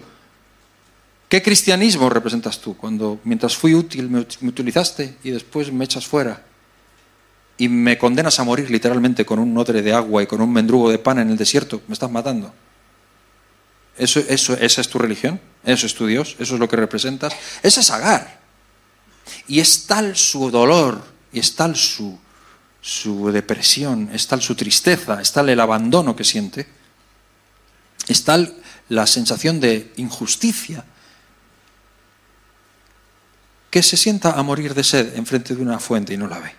[1.28, 6.42] ¿Qué cristianismo representas tú cuando mientras fui útil me utilizaste y después me echas fuera?
[7.58, 10.90] Y me condenas a morir literalmente con un odre de agua y con un mendrugo
[10.90, 12.54] de pan en el desierto, me estás matando.
[13.98, 17.34] Eso, eso, esa es tu religión, eso es tu Dios, eso es lo que representas.
[17.62, 18.42] Ese es Agar.
[19.48, 22.20] Y es tal su dolor, y es tal su,
[22.82, 26.68] su depresión, es tal su tristeza, es tal el abandono que siente,
[28.08, 28.56] es tal
[28.90, 30.84] la sensación de injusticia,
[33.70, 36.54] que se sienta a morir de sed enfrente de una fuente y no la ve,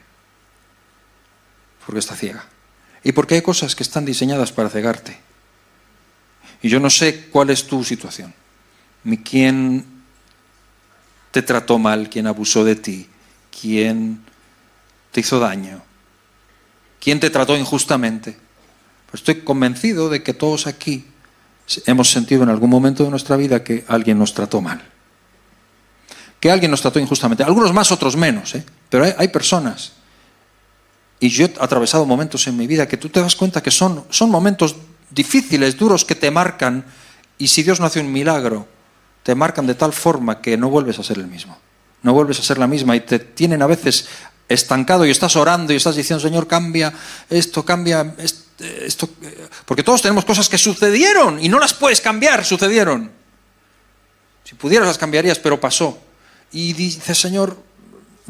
[1.86, 2.44] porque está ciega.
[3.02, 5.18] Y porque hay cosas que están diseñadas para cegarte.
[6.62, 8.34] Y yo no sé cuál es tu situación.
[9.22, 9.84] ¿Quién
[11.30, 12.08] te trató mal?
[12.08, 13.08] ¿Quién abusó de ti?
[13.60, 14.22] ¿Quién
[15.12, 15.82] te hizo daño?
[17.00, 18.36] ¿Quién te trató injustamente?
[19.10, 21.06] Pues estoy convencido de que todos aquí
[21.86, 24.82] hemos sentido en algún momento de nuestra vida que alguien nos trató mal.
[26.40, 27.42] Que alguien nos trató injustamente.
[27.42, 28.54] Algunos más, otros menos.
[28.54, 28.64] ¿eh?
[28.88, 29.92] Pero hay, personas.
[31.20, 34.04] Y yo he atravesado momentos en mi vida que tú te das cuenta que son,
[34.10, 34.76] son momentos
[35.10, 36.84] difíciles, duros, que te marcan.
[37.38, 38.66] Y si Dios no hace un milagro,
[39.22, 41.58] te marcan de tal forma que no vuelves a ser el mismo.
[42.02, 44.06] No vuelves a ser la misma y te tienen a veces
[44.48, 46.92] estancado y estás orando y estás diciendo, Señor, cambia
[47.30, 49.08] esto, cambia esto.
[49.64, 53.10] Porque todos tenemos cosas que sucedieron y no las puedes cambiar, sucedieron.
[54.44, 55.98] Si pudieras las cambiarías, pero pasó.
[56.52, 57.56] Y dices, Señor,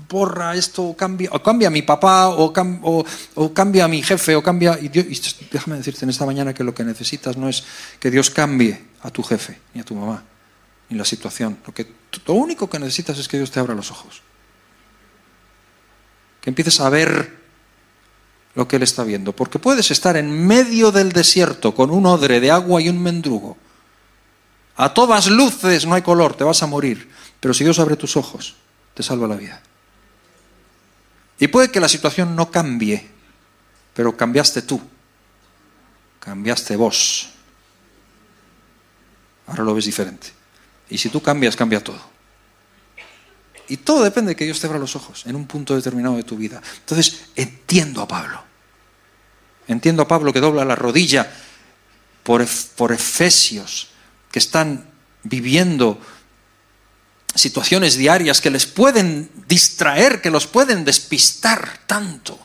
[0.09, 2.53] borra esto, cambia, o cambia a mi papá, o,
[3.53, 4.79] cambia a mi jefe, o cambia...
[4.81, 7.65] Y, Dios, y déjame decirte en esta mañana que lo que necesitas no es
[7.99, 10.23] que Dios cambie a tu jefe, ni a tu mamá,
[10.89, 11.59] ni la situación.
[11.67, 11.87] Lo, que,
[12.27, 14.23] lo único que necesitas es que Dios te abra los ojos
[16.45, 17.39] que empieces a ver
[18.55, 19.35] lo que Él está viendo.
[19.35, 23.57] Porque puedes estar en medio del desierto con un odre de agua y un mendrugo.
[24.77, 27.09] A todas luces no hay color, te vas a morir.
[27.41, 28.57] Pero si Dios abre tus ojos,
[28.93, 29.63] te salva la vida.
[31.39, 33.09] Y puede que la situación no cambie,
[33.93, 34.81] pero cambiaste tú.
[36.21, 37.31] Cambiaste vos.
[39.47, 40.29] Ahora lo ves diferente.
[40.89, 42.01] Y si tú cambias, cambia todo.
[43.69, 46.23] Y todo depende de que Dios te abra los ojos en un punto determinado de
[46.23, 46.61] tu vida.
[46.81, 48.43] Entonces, entiendo a Pablo.
[49.67, 51.31] Entiendo a Pablo que dobla la rodilla
[52.23, 53.89] por, por efesios
[54.31, 54.87] que están
[55.23, 55.99] viviendo
[57.35, 62.39] situaciones diarias que les pueden distraer, que los pueden despistar tanto.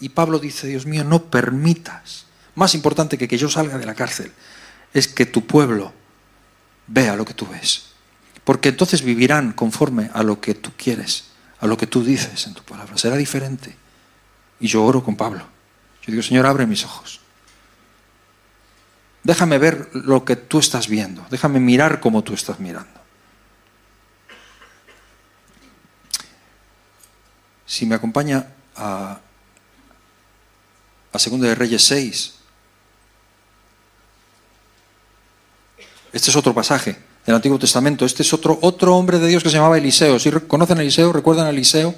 [0.00, 3.94] Y Pablo dice, Dios mío, no permitas, más importante que que yo salga de la
[3.94, 4.32] cárcel,
[4.92, 5.92] es que tu pueblo
[6.86, 7.96] vea lo que tú ves
[8.46, 11.24] porque entonces vivirán conforme a lo que tú quieres,
[11.58, 12.96] a lo que tú dices en tu palabra.
[12.96, 13.74] Será diferente.
[14.60, 15.40] Y yo oro con Pablo.
[16.02, 17.18] Yo digo, Señor, abre mis ojos.
[19.24, 21.26] Déjame ver lo que tú estás viendo.
[21.28, 23.00] Déjame mirar como tú estás mirando.
[27.66, 28.46] Si me acompaña
[28.76, 29.20] a,
[31.12, 32.34] a Segunda de Reyes 6,
[36.12, 36.96] este es otro pasaje
[37.26, 38.06] del Antiguo Testamento.
[38.06, 40.18] Este es otro, otro hombre de Dios que se llamaba Eliseo.
[40.18, 41.94] Si conocen a Eliseo, recuerdan a Eliseo,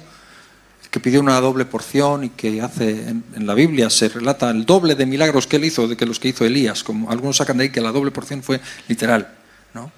[0.89, 4.95] que pidió una doble porción y que hace en, la Biblia se relata el doble
[4.95, 6.83] de milagros que él hizo de que los que hizo Elías.
[6.83, 9.35] Como algunos sacan de ahí que la doble porción fue literal.
[9.73, 9.91] ¿no?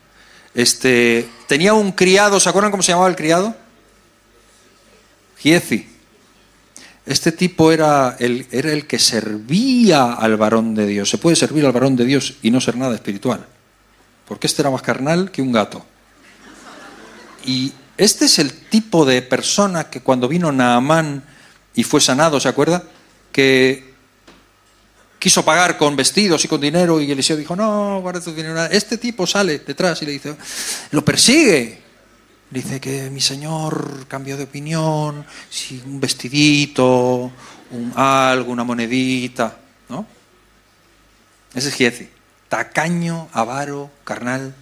[0.54, 3.56] Este, tenía un criado, ¿se acuerdan cómo se llamaba el criado?
[5.42, 5.88] Giezi.
[7.06, 11.10] Este tipo era el, era el que servía al varón de Dios.
[11.10, 13.48] Se puede servir al varón de Dios y no ser nada espiritual
[14.32, 15.86] porque este era más carnal que un gato.
[17.44, 21.22] Y este es el tipo de persona que cuando vino Naamán
[21.76, 22.82] y fue sanado, ¿se acuerda?
[23.34, 23.94] Que
[25.20, 28.64] quiso pagar con vestidos y con dinero y Eliseo dijo, no, guarda tu dinero.
[28.68, 30.34] Este tipo sale detrás y le dice,
[30.92, 31.82] lo persigue.
[32.52, 37.32] Dice que mi señor cambió de opinión, si un vestidito,
[37.72, 39.58] un algo, una monedita,
[39.90, 40.06] ¿no?
[41.54, 42.22] Ese es Giezi
[42.52, 44.54] tacaño, avaro, carnal,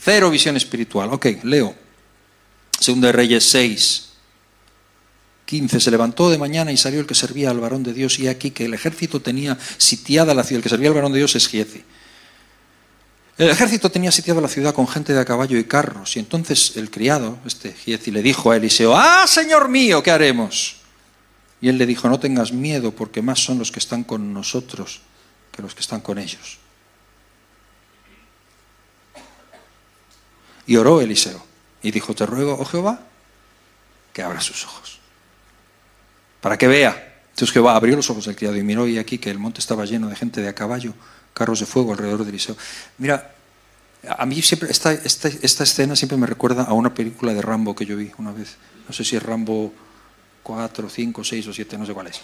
[0.00, 1.12] cero visión espiritual.
[1.12, 1.74] Ok, leo.
[2.80, 4.08] Segunda de Reyes 6,
[5.44, 5.78] 15.
[5.78, 8.50] Se levantó de mañana y salió el que servía al varón de Dios y aquí
[8.50, 10.60] que el ejército tenía sitiada la ciudad.
[10.60, 11.84] El que servía al varón de Dios es Giezi.
[13.38, 16.16] El ejército tenía sitiada la ciudad con gente de a caballo y carros.
[16.16, 20.78] Y entonces el criado, este Giezi, le dijo a Eliseo, ¡Ah, Señor mío, ¿qué haremos?
[21.60, 25.00] Y él le dijo, no tengas miedo porque más son los que están con nosotros
[25.52, 26.58] que los que están con ellos.
[30.66, 31.44] Y oró Eliseo
[31.82, 33.00] y dijo, te ruego, oh Jehová,
[34.12, 34.98] que abra sus ojos,
[36.40, 37.20] para que vea.
[37.30, 39.84] Entonces Jehová abrió los ojos del criado y miró y aquí que el monte estaba
[39.84, 40.94] lleno de gente de a caballo,
[41.38, 42.56] carros de fuego alrededor de Eliseo.
[42.98, 43.32] Mira,
[44.06, 47.74] a mí siempre esta, esta, esta escena siempre me recuerda a una película de Rambo
[47.74, 48.56] que yo vi una vez.
[48.86, 49.72] No sé si es Rambo
[50.42, 52.20] 4, 5, 6 o 7, no sé cuál es.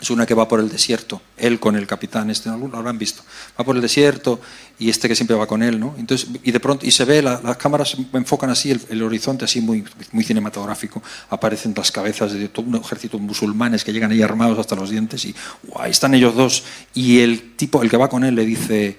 [0.00, 3.22] Es una que va por el desierto, él con el capitán, este, lo habrán visto.
[3.58, 4.40] Va por el desierto
[4.78, 5.94] y este que siempre va con él, ¿no?
[5.98, 9.84] Entonces, y de pronto, y se ve, las cámaras enfocan así el, horizonte, así muy,
[10.12, 11.02] muy cinematográfico.
[11.30, 15.24] Aparecen las cabezas de todo un ejército musulmanes que llegan ahí armados hasta los dientes
[15.24, 15.34] y
[15.64, 16.62] guay, están ellos dos.
[16.94, 18.96] Y el tipo, el que va con él, le dice,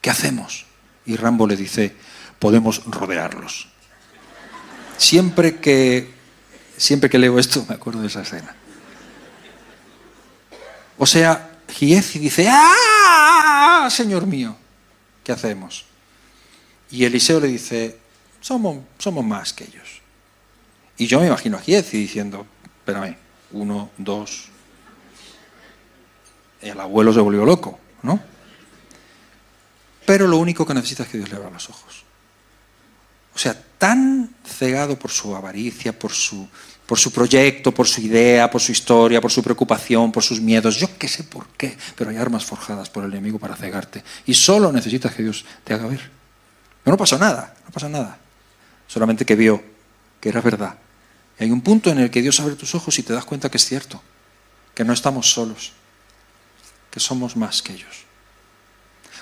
[0.00, 0.66] ¿qué hacemos?
[1.06, 1.92] Y Rambo le dice,
[2.38, 3.68] podemos rodearlos.
[4.96, 6.14] Siempre que,
[6.76, 8.54] siempre que leo esto me acuerdo de esa escena.
[10.98, 14.56] O sea, Giezi dice, ¡ah, Señor mío!
[15.22, 15.86] ¿Qué hacemos?
[16.90, 17.98] Y Eliseo le dice,
[18.40, 18.78] somos,
[19.24, 20.00] más que ellos.
[20.96, 22.46] Y yo me imagino a Giezi diciendo,
[22.78, 23.16] espérame,
[23.52, 24.48] uno, dos.
[26.60, 28.20] El abuelo se volvió loco, ¿no?
[30.06, 32.04] Pero lo único que necesita es que Dios le abra los ojos.
[33.34, 36.48] O sea, tan cegado por su avaricia, por su
[36.86, 40.76] por su proyecto, por su idea, por su historia, por su preocupación, por sus miedos.
[40.76, 44.04] Yo qué sé por qué, pero hay armas forjadas por el enemigo para cegarte.
[44.26, 46.10] Y solo necesitas que Dios te haga ver.
[46.82, 48.18] Pero no pasó nada, no pasa nada.
[48.86, 49.62] Solamente que vio
[50.20, 50.76] que era verdad.
[51.38, 53.50] Y hay un punto en el que Dios abre tus ojos y te das cuenta
[53.50, 54.02] que es cierto,
[54.74, 55.72] que no estamos solos,
[56.90, 58.04] que somos más que ellos.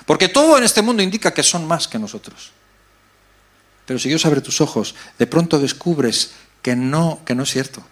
[0.05, 2.51] Porque todo en este mundo indica que son más que nosotros.
[3.85, 6.31] Pero si Dios abre tus ojos, de pronto descubres
[6.63, 7.83] que no, que no es cierto,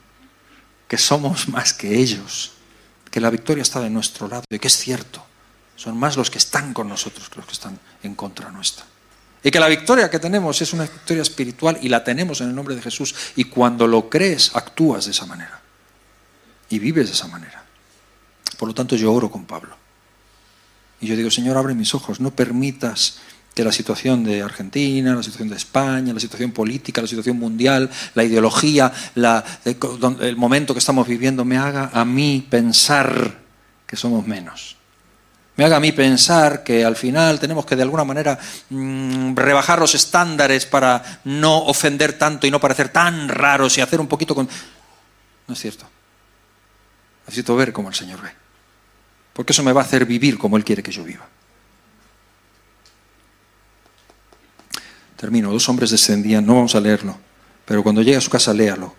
[0.88, 2.54] que somos más que ellos,
[3.12, 5.24] que la victoria está de nuestro lado y que es cierto,
[5.76, 8.86] son más los que están con nosotros que los que están en contra nuestra.
[9.44, 12.56] Y que la victoria que tenemos es una victoria espiritual y la tenemos en el
[12.56, 13.16] nombre de Jesús.
[13.36, 15.60] Y cuando lo crees, actúas de esa manera.
[16.70, 17.66] Y vives de esa manera.
[18.58, 19.76] Por lo tanto, yo oro con Pablo.
[21.00, 23.18] Y yo digo, Señor, abre mis ojos, no permitas
[23.54, 27.90] que la situación de Argentina, la situación de España, la situación política, la situación mundial,
[28.14, 33.40] la ideología, el momento que estamos viviendo me haga a mí pensar
[33.86, 34.78] que somos menos.
[35.58, 38.40] Me haga a mí pensar que al final tenemos que de alguna manera
[38.70, 44.00] mm, rebajar los estándares para no ofender tanto y no parecer tan raros y hacer
[44.00, 44.48] un poquito con...
[45.48, 45.86] No es cierto.
[47.26, 48.30] Necesito ver como el Señor ve.
[49.34, 51.28] Porque eso me va a hacer vivir como Él quiere que yo viva.
[55.22, 55.52] Termino.
[55.52, 57.16] Dos hombres descendían, no vamos a leerlo,
[57.64, 58.96] pero cuando llegue a su casa, léalo.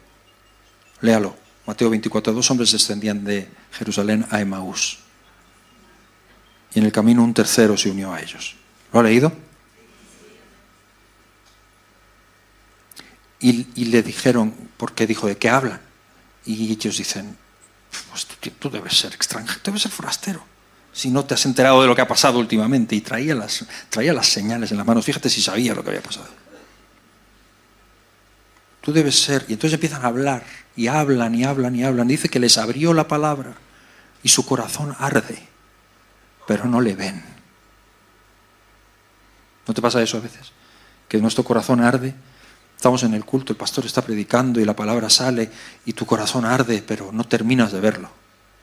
[1.01, 1.37] Léalo.
[1.67, 2.33] Mateo 24.
[2.33, 5.01] Dos hombres descendían de Jerusalén a Emaús.
[6.73, 8.55] Y en el camino un tercero se unió a ellos.
[8.93, 9.33] ¿Lo ha leído?
[13.41, 15.81] Y, le dijeron, porque dijo, ¿de qué hablan?
[16.47, 17.37] Y ellos dicen,
[18.11, 20.52] pues tú, tú debes ser extranjero, debes ser forastero
[20.93, 22.95] si no te has enterado de lo que ha pasado últimamente.
[22.95, 25.05] Y traía las, traía las señales en las manos.
[25.05, 26.29] Fíjate si sabía lo que había pasado.
[28.81, 29.45] Tú debes ser.
[29.49, 30.45] Y entonces empiezan a hablar.
[30.77, 32.09] Y hablan y hablan y hablan.
[32.09, 33.55] Dice que les abrió la palabra.
[34.23, 35.39] Y su corazón arde.
[36.47, 37.23] Pero no le ven.
[39.67, 40.53] ¿No te pasa eso a veces?
[41.09, 42.15] Que nuestro corazón arde.
[42.77, 45.49] Estamos en el culto, el pastor está predicando y la palabra sale
[45.87, 48.11] y tu corazón arde, pero no terminas de verlo.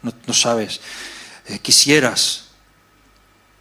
[0.01, 0.81] No, no sabes.
[1.49, 2.45] Eh, quisieras.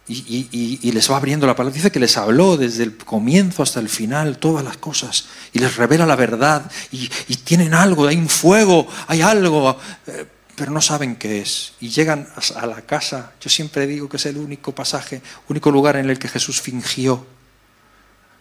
[0.07, 1.75] Y, les va abriendo la palabra.
[1.75, 5.75] Dice que les habló desde el comienzo hasta el final todas las cosas y les
[5.75, 7.07] revela la verdad y,
[7.43, 9.77] tienen algo, hay un fuego, hay algo,
[10.07, 10.25] eh,
[10.55, 11.73] pero no saben qué es.
[11.79, 15.95] Y llegan a la casa, yo siempre digo que es el único pasaje, único lugar
[15.95, 17.27] en el que Jesús fingió,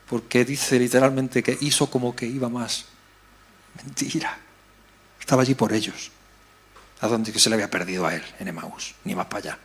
[0.08, 2.86] porque dice literalmente que hizo como que iba más.
[3.84, 4.38] Mentira,
[5.20, 6.12] estaba allí por ellos
[7.00, 9.58] a donde se le había perdido a él, en Emaús, ni más para allá.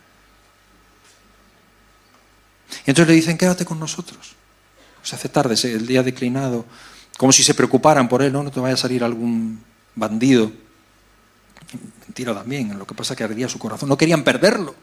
[2.86, 4.34] Y entonces le dicen, quédate con nosotros.
[5.02, 6.64] Se hace tarde, el día declinado,
[7.18, 9.62] como si se preocuparan por él, no, no te vaya a salir algún
[9.94, 10.50] bandido.
[12.00, 13.88] Mentira también, lo que pasa es que ardía su corazón.
[13.88, 14.74] No querían perderlo.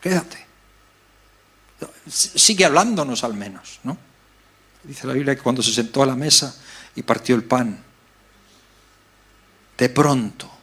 [0.00, 0.46] Quédate.
[2.08, 3.96] Sigue hablándonos al menos, ¿no?
[4.82, 6.54] Dice la Biblia que cuando se sentó a la mesa
[6.94, 7.82] y partió el pan,
[9.76, 10.59] de pronto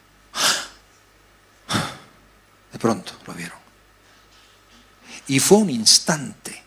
[2.77, 3.57] pronto lo vieron.
[5.27, 6.63] Y fue un instante,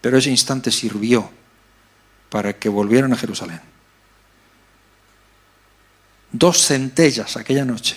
[0.00, 1.30] pero ese instante sirvió
[2.28, 3.60] para que volvieran a Jerusalén.
[6.32, 7.96] Dos centellas aquella noche.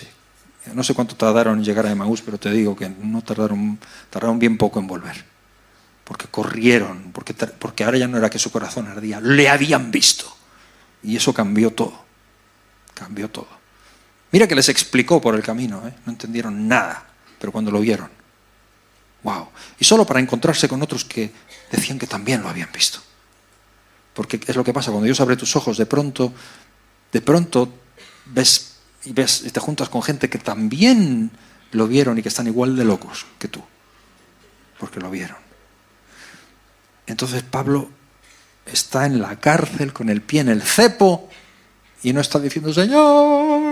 [0.72, 3.78] No sé cuánto tardaron en llegar a Emaús, pero te digo que no tardaron,
[4.10, 5.24] tardaron bien poco en volver.
[6.04, 10.34] Porque corrieron, porque, porque ahora ya no era que su corazón ardía, le habían visto.
[11.02, 12.04] Y eso cambió todo.
[12.94, 13.63] Cambió todo.
[14.34, 15.94] Mira que les explicó por el camino, ¿eh?
[16.04, 17.06] no entendieron nada,
[17.38, 18.10] pero cuando lo vieron,
[19.22, 19.46] wow.
[19.78, 21.30] Y solo para encontrarse con otros que
[21.70, 22.98] decían que también lo habían visto.
[24.12, 26.34] Porque es lo que pasa, cuando Dios abre tus ojos, de pronto,
[27.12, 27.74] de pronto
[28.24, 31.30] ves y ves y te juntas con gente que también
[31.70, 33.62] lo vieron y que están igual de locos que tú,
[34.80, 35.38] porque lo vieron.
[37.06, 37.88] Entonces Pablo
[38.66, 41.30] está en la cárcel con el pie en el cepo
[42.02, 43.63] y no está diciendo, Señor,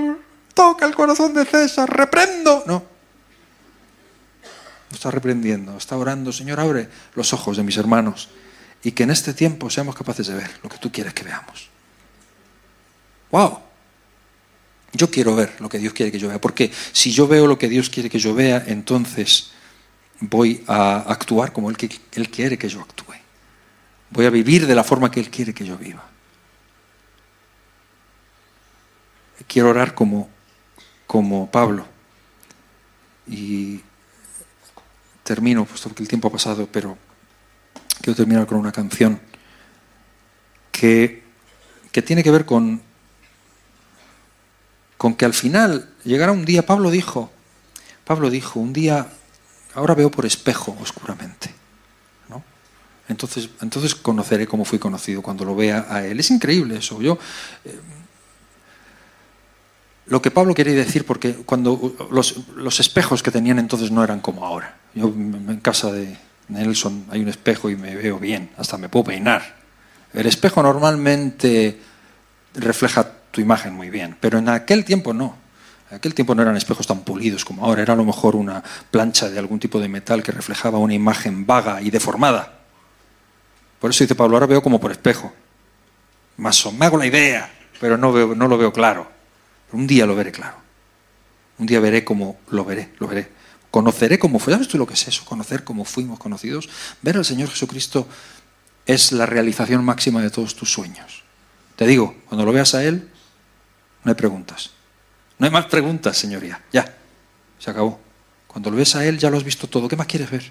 [0.55, 2.65] toca el corazón de César, reprendo.
[2.67, 2.85] No.
[4.93, 8.29] Está reprendiendo, está orando, Señor, abre los ojos de mis hermanos
[8.83, 11.69] y que en este tiempo seamos capaces de ver lo que tú quieres que veamos.
[13.31, 13.59] ¡Wow!
[14.93, 17.59] Yo quiero ver lo que Dios quiere que yo vea, porque si yo veo lo
[17.59, 19.53] que Dios quiere que yo vea, entonces
[20.21, 21.77] voy a actuar como Él,
[22.13, 23.15] él quiere que yo actúe.
[24.11, 26.05] Voy a vivir de la forma que Él quiere que yo viva.
[29.49, 30.29] Quiero orar como,
[31.13, 31.85] como Pablo.
[33.27, 33.83] Y
[35.23, 36.97] termino, puesto que el tiempo ha pasado, pero
[38.01, 39.21] quiero terminar con una canción
[40.71, 41.23] que,
[41.93, 42.81] que tiene que ver con,
[44.97, 47.31] con que al final llegará un día, Pablo dijo,
[48.07, 49.13] Pablo dijo, un día,
[49.75, 51.63] ahora veo por espejo oscuramente
[53.13, 56.19] entonces, entonces conoceré cómo fui conocido cuando lo vea a él.
[56.19, 57.01] Es increíble eso.
[57.01, 57.19] Yo,
[57.65, 57.79] eh,
[60.07, 64.45] lo que Pablo quería decir, porque cuando los, espejos que tenían entonces no eran como
[64.45, 64.77] ahora.
[64.95, 66.17] Yo en casa de
[66.49, 69.57] Nelson hay un espejo y me veo bien, hasta me puedo peinar.
[70.13, 71.79] El espejo normalmente
[72.55, 75.37] refleja tu imagen muy bien, pero en aquel tiempo no.
[75.91, 78.63] En aquel tiempo no eran espejos tan pulidos como ahora, era a lo mejor una
[78.91, 82.61] plancha de algún tipo de metal que reflejaba una imagen vaga y deformada.
[83.79, 85.33] Por eso dice Pablo, ahora veo como por espejo.
[86.39, 87.51] Más me hago la idea,
[87.81, 89.12] pero no, veo, no lo veo claro.
[89.73, 90.57] Un día lo veré claro.
[91.59, 93.31] Un día veré como lo veré, lo veré.
[93.71, 94.53] Conoceré cómo fue.
[94.53, 95.25] ¿Sabes tú lo que es eso?
[95.25, 96.69] Conocer cómo fuimos conocidos.
[97.01, 98.07] Ver al Señor Jesucristo
[98.85, 101.25] es la realización máxima de todos tus sueños.
[101.77, 103.09] Te digo, cuando lo veas a Él,
[104.05, 104.71] no hay preguntas.
[105.39, 106.63] No hay más preguntas, señoría.
[106.73, 106.95] Ya,
[107.59, 107.99] se acabó.
[108.47, 109.89] Cuando lo ves a Él, ya lo has visto todo.
[109.89, 110.51] ¿Qué más quieres ver?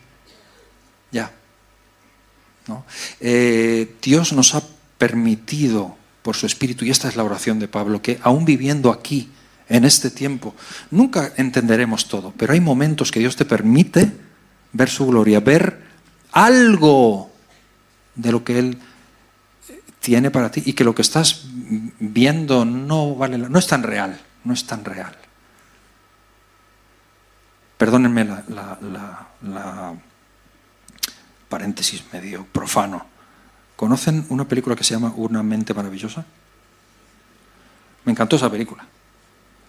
[1.11, 1.31] Ya.
[3.19, 4.63] Eh, Dios nos ha
[4.97, 9.31] permitido por su Espíritu, y esta es la oración de Pablo, que aún viviendo aquí,
[9.69, 10.53] en este tiempo,
[10.89, 14.11] nunca entenderemos todo, pero hay momentos que Dios te permite
[14.73, 15.81] ver su gloria, ver
[16.33, 17.31] algo
[18.15, 18.77] de lo que Él
[20.01, 21.45] tiene para ti y que lo que estás
[21.99, 25.15] viendo no vale, no es tan real, no es tan real.
[27.77, 29.95] Perdónenme la
[31.47, 33.10] paréntesis medio profano.
[33.81, 36.23] ¿Conocen una película que se llama Una mente maravillosa?
[38.05, 38.85] Me encantó esa película.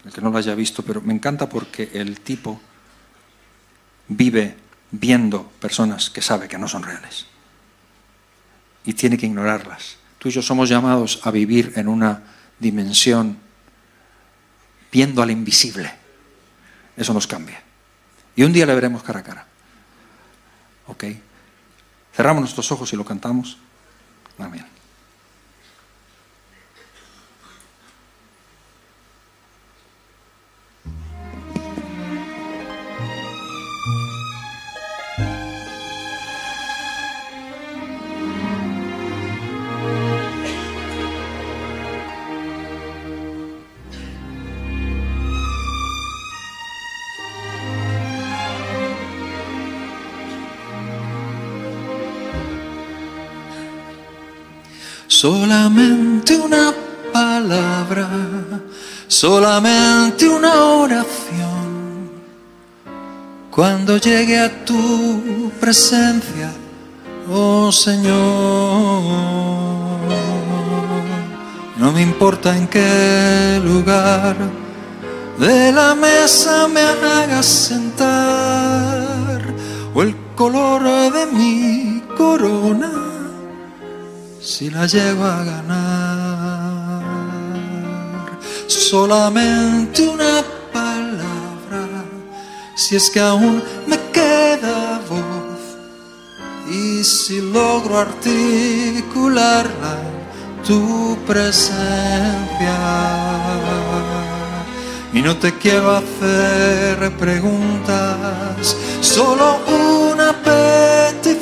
[0.04, 2.60] El que no la haya visto, pero me encanta porque el tipo
[4.08, 4.54] vive
[4.90, 7.24] viendo personas que sabe que no son reales.
[8.84, 9.96] Y tiene que ignorarlas.
[10.18, 12.22] Tú y yo somos llamados a vivir en una
[12.58, 13.38] dimensión
[14.92, 15.90] viendo al invisible.
[16.98, 17.62] Eso nos cambia.
[18.36, 19.46] Y un día le veremos cara a cara.
[20.88, 21.04] ¿Ok?
[22.14, 23.56] Cerramos nuestros ojos y lo cantamos.
[24.42, 24.71] Amén.
[55.22, 56.74] Solamente una
[57.12, 58.08] palabra,
[59.06, 62.10] solamente una oración.
[63.48, 66.50] Cuando llegue a tu presencia,
[67.30, 68.12] oh Señor,
[71.76, 74.34] no me importa en qué lugar
[75.38, 79.40] de la mesa me hagas sentar
[79.94, 83.11] o el color de mi corona
[84.42, 87.02] si la llego a ganar.
[88.66, 92.04] Solamente una palabra,
[92.74, 95.60] si es que aún me queda voz.
[96.68, 99.98] Y si logro articularla,
[100.66, 102.78] tu presencia.
[105.12, 111.41] Y no te quiero hacer preguntas, solo una petición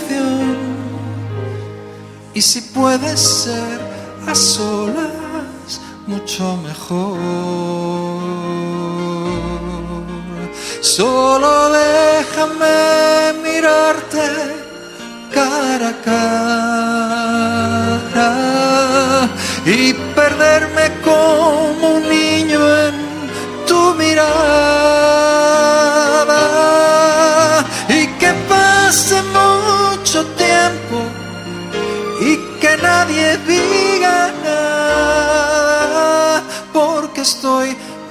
[2.34, 3.80] y si puede ser
[4.26, 7.18] a solas, mucho mejor.
[10.80, 14.26] Solo déjame mirarte
[15.32, 16.02] cara a
[18.14, 18.30] cara
[19.66, 22.94] y perderme como un niño en
[33.00, 36.42] nadie diga nada,
[36.72, 37.68] porque estoy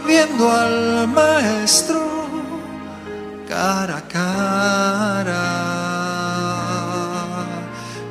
[0.08, 2.00] viendo al maestro
[3.48, 5.46] cara a cara.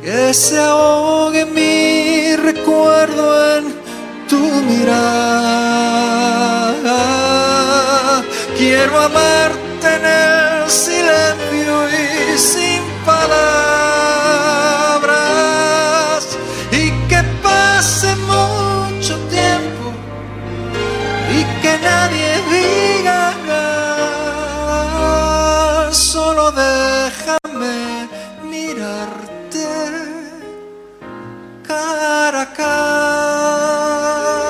[0.03, 3.24] Que se ahogue mi recuerdo
[3.57, 3.64] en
[4.31, 5.01] tu mirada.
[8.57, 14.17] Quiero amarte en el silencio y sin palabras.
[28.89, 29.68] Mirarte
[31.66, 34.47] cara a cara.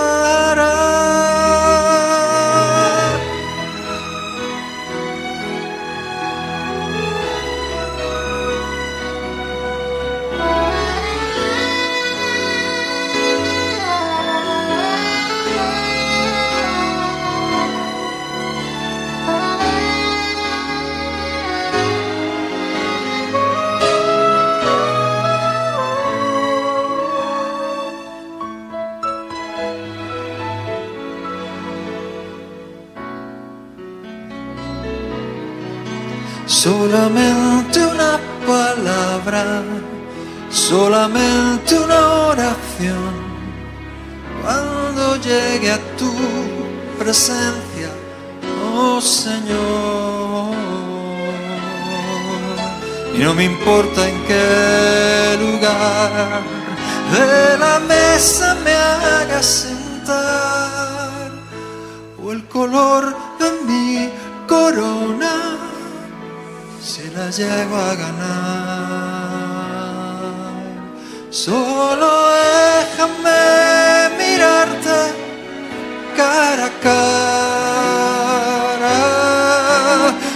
[37.09, 39.63] Solamente una palabra,
[40.51, 43.15] solamente una oración.
[44.43, 46.13] Cuando llegue a tu
[46.99, 47.89] presencia,
[48.75, 50.55] oh Señor.
[53.15, 56.43] Y no me importa en qué lugar
[57.15, 61.31] de la mesa me haga sentar
[62.23, 64.11] o el color de mi
[64.47, 65.38] corona
[67.27, 68.29] llego a ganar.
[71.31, 72.09] Solo
[72.39, 73.43] déjame
[74.19, 74.99] mirarte
[76.17, 76.99] cara a cara,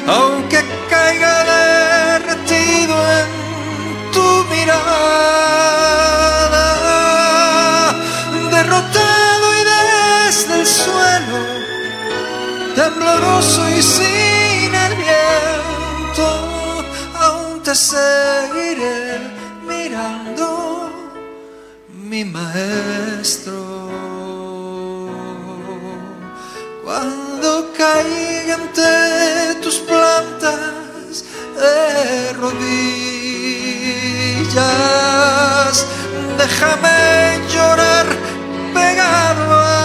[0.06, 0.58] aunque
[0.90, 3.28] caiga derretido en
[4.12, 5.06] tu mirada,
[8.50, 11.38] derrotado y desde el suelo
[12.74, 14.21] tembloroso y sin
[17.72, 19.18] te seguiré
[19.66, 20.90] mirando,
[21.88, 23.60] mi maestro.
[26.84, 31.24] Cuando caiga ante tus plantas
[31.56, 32.66] de rodillas,
[36.36, 38.06] déjame llorar
[38.74, 39.81] pegado a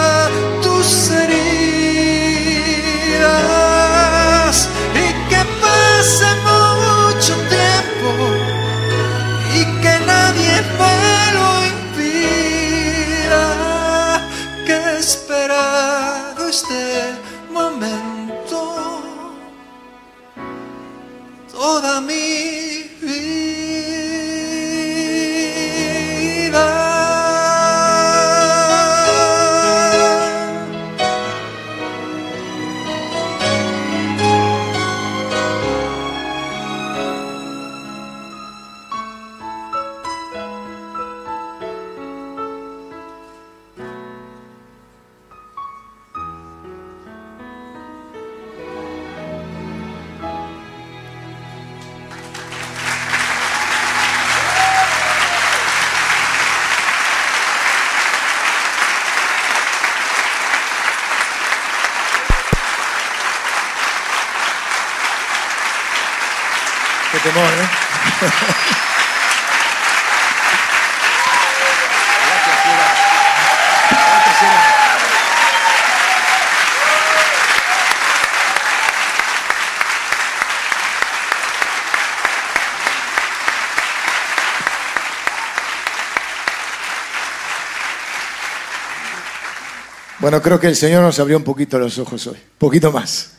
[90.28, 93.30] Bueno, creo que el Señor nos abrió un poquito los ojos hoy, poquito más.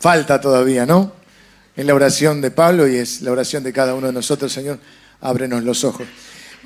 [0.00, 1.12] Falta todavía, ¿no?
[1.76, 4.80] En la oración de Pablo y es la oración de cada uno de nosotros, Señor,
[5.20, 6.04] ábrenos los ojos.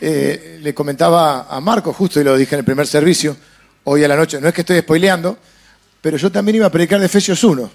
[0.01, 3.37] Eh, le comentaba a Marco, justo y lo dije en el primer servicio,
[3.85, 5.37] hoy a la noche, no es que estoy spoileando,
[6.01, 7.71] pero yo también iba a predicar de Efesios 1,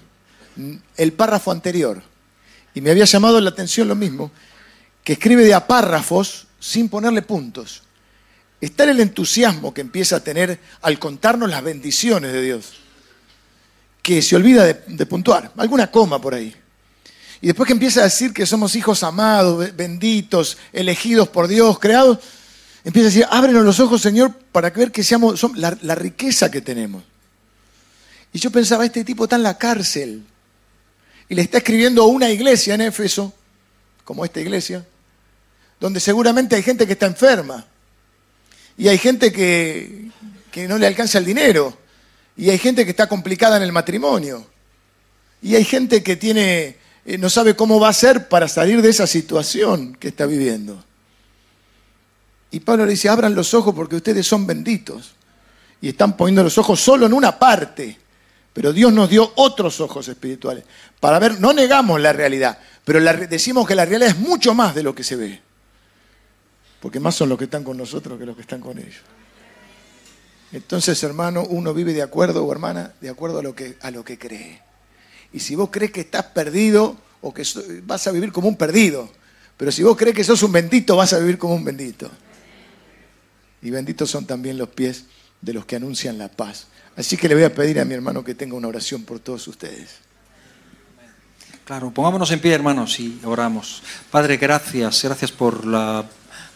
[0.96, 2.02] el párrafo anterior,
[2.74, 4.32] y me había llamado la atención lo mismo,
[5.04, 7.85] que escribe de a párrafos sin ponerle puntos.
[8.66, 12.74] Está en el entusiasmo que empieza a tener al contarnos las bendiciones de Dios,
[14.02, 16.54] que se olvida de, puntuar, alguna coma por ahí.
[17.40, 21.78] Y después que empieza a decir que somos hijos amados, be- benditos, elegidos por Dios,
[21.78, 22.18] creados,
[22.84, 26.60] Empieza a decir, ábrenos los ojos, Señor, para ver que seamos la, la riqueza que
[26.60, 27.02] tenemos.
[28.32, 30.24] Y yo pensaba, este tipo está en la cárcel
[31.28, 33.34] y le está escribiendo a una iglesia en Éfeso,
[34.04, 34.86] como esta iglesia,
[35.80, 37.66] donde seguramente hay gente que está enferma
[38.78, 40.10] y hay gente que,
[40.50, 41.76] que no le alcanza el dinero
[42.36, 44.46] y hay gente que está complicada en el matrimonio
[45.42, 48.90] y hay gente que tiene, eh, no sabe cómo va a ser para salir de
[48.90, 50.82] esa situación que está viviendo.
[52.50, 55.14] Y Pablo le dice, abran los ojos porque ustedes son benditos.
[55.80, 57.98] Y están poniendo los ojos solo en una parte.
[58.52, 60.64] Pero Dios nos dio otros ojos espirituales.
[60.98, 64.82] Para ver, no negamos la realidad, pero decimos que la realidad es mucho más de
[64.82, 65.42] lo que se ve.
[66.86, 69.02] Porque más son los que están con nosotros que los que están con ellos.
[70.52, 74.04] Entonces, hermano, uno vive de acuerdo, o hermana, de acuerdo a lo que, a lo
[74.04, 74.62] que cree.
[75.32, 77.42] Y si vos crees que estás perdido, o que
[77.84, 79.10] vas a vivir como un perdido.
[79.56, 82.08] Pero si vos crees que sos un bendito, vas a vivir como un bendito
[83.66, 85.06] y benditos son también los pies
[85.40, 86.68] de los que anuncian la paz.
[86.94, 89.48] Así que le voy a pedir a mi hermano que tenga una oración por todos
[89.48, 89.96] ustedes.
[91.64, 93.82] Claro, pongámonos en pie, hermanos, y oramos.
[94.08, 96.08] Padre, gracias, gracias por la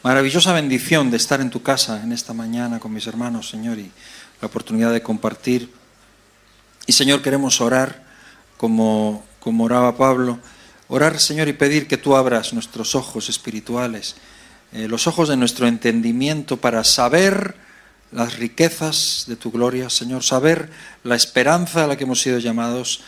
[0.03, 3.91] maravillosa bendición de estar en tu casa en esta mañana con mis hermanos, Señor, y
[4.41, 5.73] la oportunidad de compartir.
[6.87, 8.05] Y, Señor, queremos orar
[8.57, 10.39] como, como oraba Pablo.
[10.89, 14.17] Orar, Señor, y pedir que tú abras nuestros ojos espirituales
[14.73, 17.57] eh, los ojos de nuestro entendimiento para saber
[18.13, 20.71] las riquezas de tu gloria, Señor, saber
[21.03, 23.01] la esperanza a la que hemos sido llamados,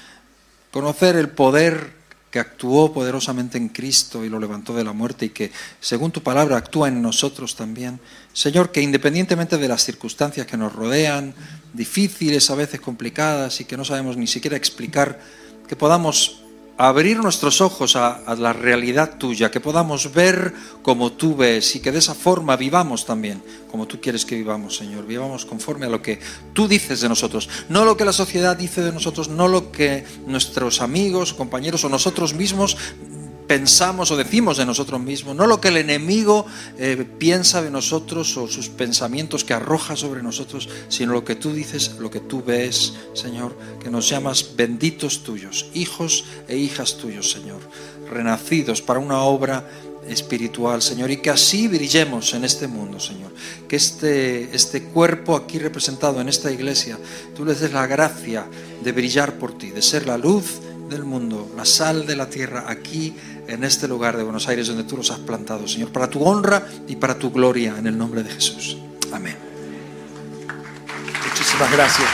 [0.72, 1.92] conocer el poder
[2.32, 6.22] que actuó poderosamente en Cristo y lo levantó de la muerte y que, según tu
[6.22, 8.00] palabra, actúa en nosotros también.
[8.32, 11.34] Señor, que independientemente de las circunstancias que nos rodean,
[11.74, 15.20] difíciles, a veces complicadas y que no sabemos ni siquiera explicar,
[15.68, 16.41] que podamos
[16.88, 20.52] abrir nuestros ojos a, la realidad tuya, que podamos ver
[20.82, 24.76] como tú ves y que de esa forma vivamos también como tú quieres que vivamos,
[24.76, 25.06] Señor.
[25.06, 26.18] Vivamos conforme a lo que
[26.52, 30.04] tú dices de nosotros, no lo que la sociedad dice de nosotros, no lo que
[30.26, 32.76] nuestros amigos, compañeros o nosotros mismos
[33.52, 36.46] pensamos o decimos de nosotros mismos, no lo que el enemigo
[36.78, 41.52] eh, piensa de nosotros o sus pensamientos que arroja sobre nosotros, sino lo que tú
[41.52, 47.30] dices, lo que tú ves, Señor, que nos llamas benditos tuyos, hijos e hijas tuyos,
[47.30, 47.60] Señor,
[48.10, 49.68] renacidos para una obra
[50.08, 53.32] espiritual, Señor, y que así brillemos en este mundo, Señor.
[53.68, 56.98] Que este, este cuerpo aquí representado en esta iglesia,
[57.36, 58.46] tú les des la gracia
[58.82, 62.66] de brillar por ti, de ser la luz del mundo, la sal de la tierra
[62.68, 63.14] aquí
[63.48, 66.66] en este lugar de Buenos Aires donde tú los has plantado, Señor, para tu honra
[66.88, 68.78] y para tu gloria, en el nombre de Jesús.
[69.12, 69.36] Amén.
[71.28, 72.08] Muchísimas gracias.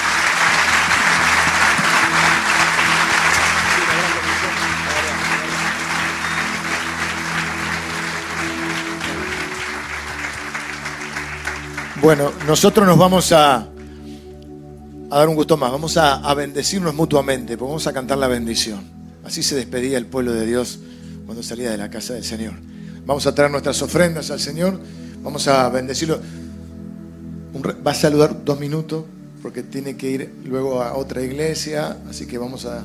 [12.00, 13.66] Bueno, nosotros nos vamos a,
[15.10, 18.98] dar un gusto más, vamos a bendecirnos mutuamente, vamos a cantar la bendición.
[19.24, 20.78] Así se despedía el pueblo de Dios
[21.28, 22.54] cuando salía de la casa del Señor.
[23.04, 24.80] Vamos a traer nuestras ofrendas al Señor,
[25.22, 26.22] vamos a bendecirlo.
[27.86, 29.04] va a saludar dos minutos
[29.42, 32.82] porque tiene que ir luego a otra iglesia, así que vamos a,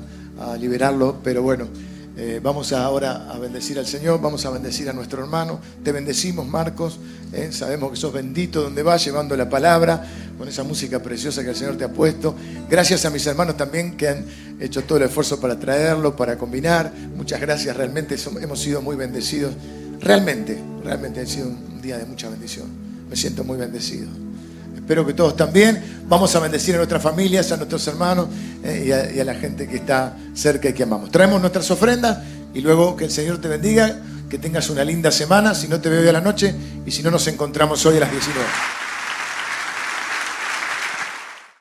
[0.60, 1.70] liberarlo, pero bueno,
[2.16, 5.60] eh, vamos ahora a bendecir al Señor, vamos a bendecir a nuestro hermano.
[5.84, 7.00] Te bendecimos, Marcos.
[7.32, 10.06] Eh, sabemos que sos bendito donde vas, llevando la palabra,
[10.38, 12.36] con esa música preciosa que el Señor te ha puesto.
[12.70, 14.26] Gracias a mis hermanos también que han
[14.60, 16.94] hecho todo el esfuerzo para traerlo, para combinar.
[17.16, 19.54] Muchas gracias, realmente hemos sido muy bendecidos.
[20.00, 22.68] Realmente, realmente ha sido un día de mucha bendición.
[23.10, 24.23] Me siento muy bendecido.
[24.84, 25.82] Espero que todos también.
[26.10, 28.28] Vamos a bendecir a nuestras familias, a nuestros hermanos
[28.66, 31.10] eh, y, a, y a la gente que está cerca y que amamos.
[31.10, 32.18] Traemos nuestras ofrendas
[32.54, 35.56] y luego que el Señor te bendiga, que tengas una linda semana.
[35.56, 36.54] Si no te veo hoy a la noche
[36.86, 38.46] y si no nos encontramos hoy a las 19.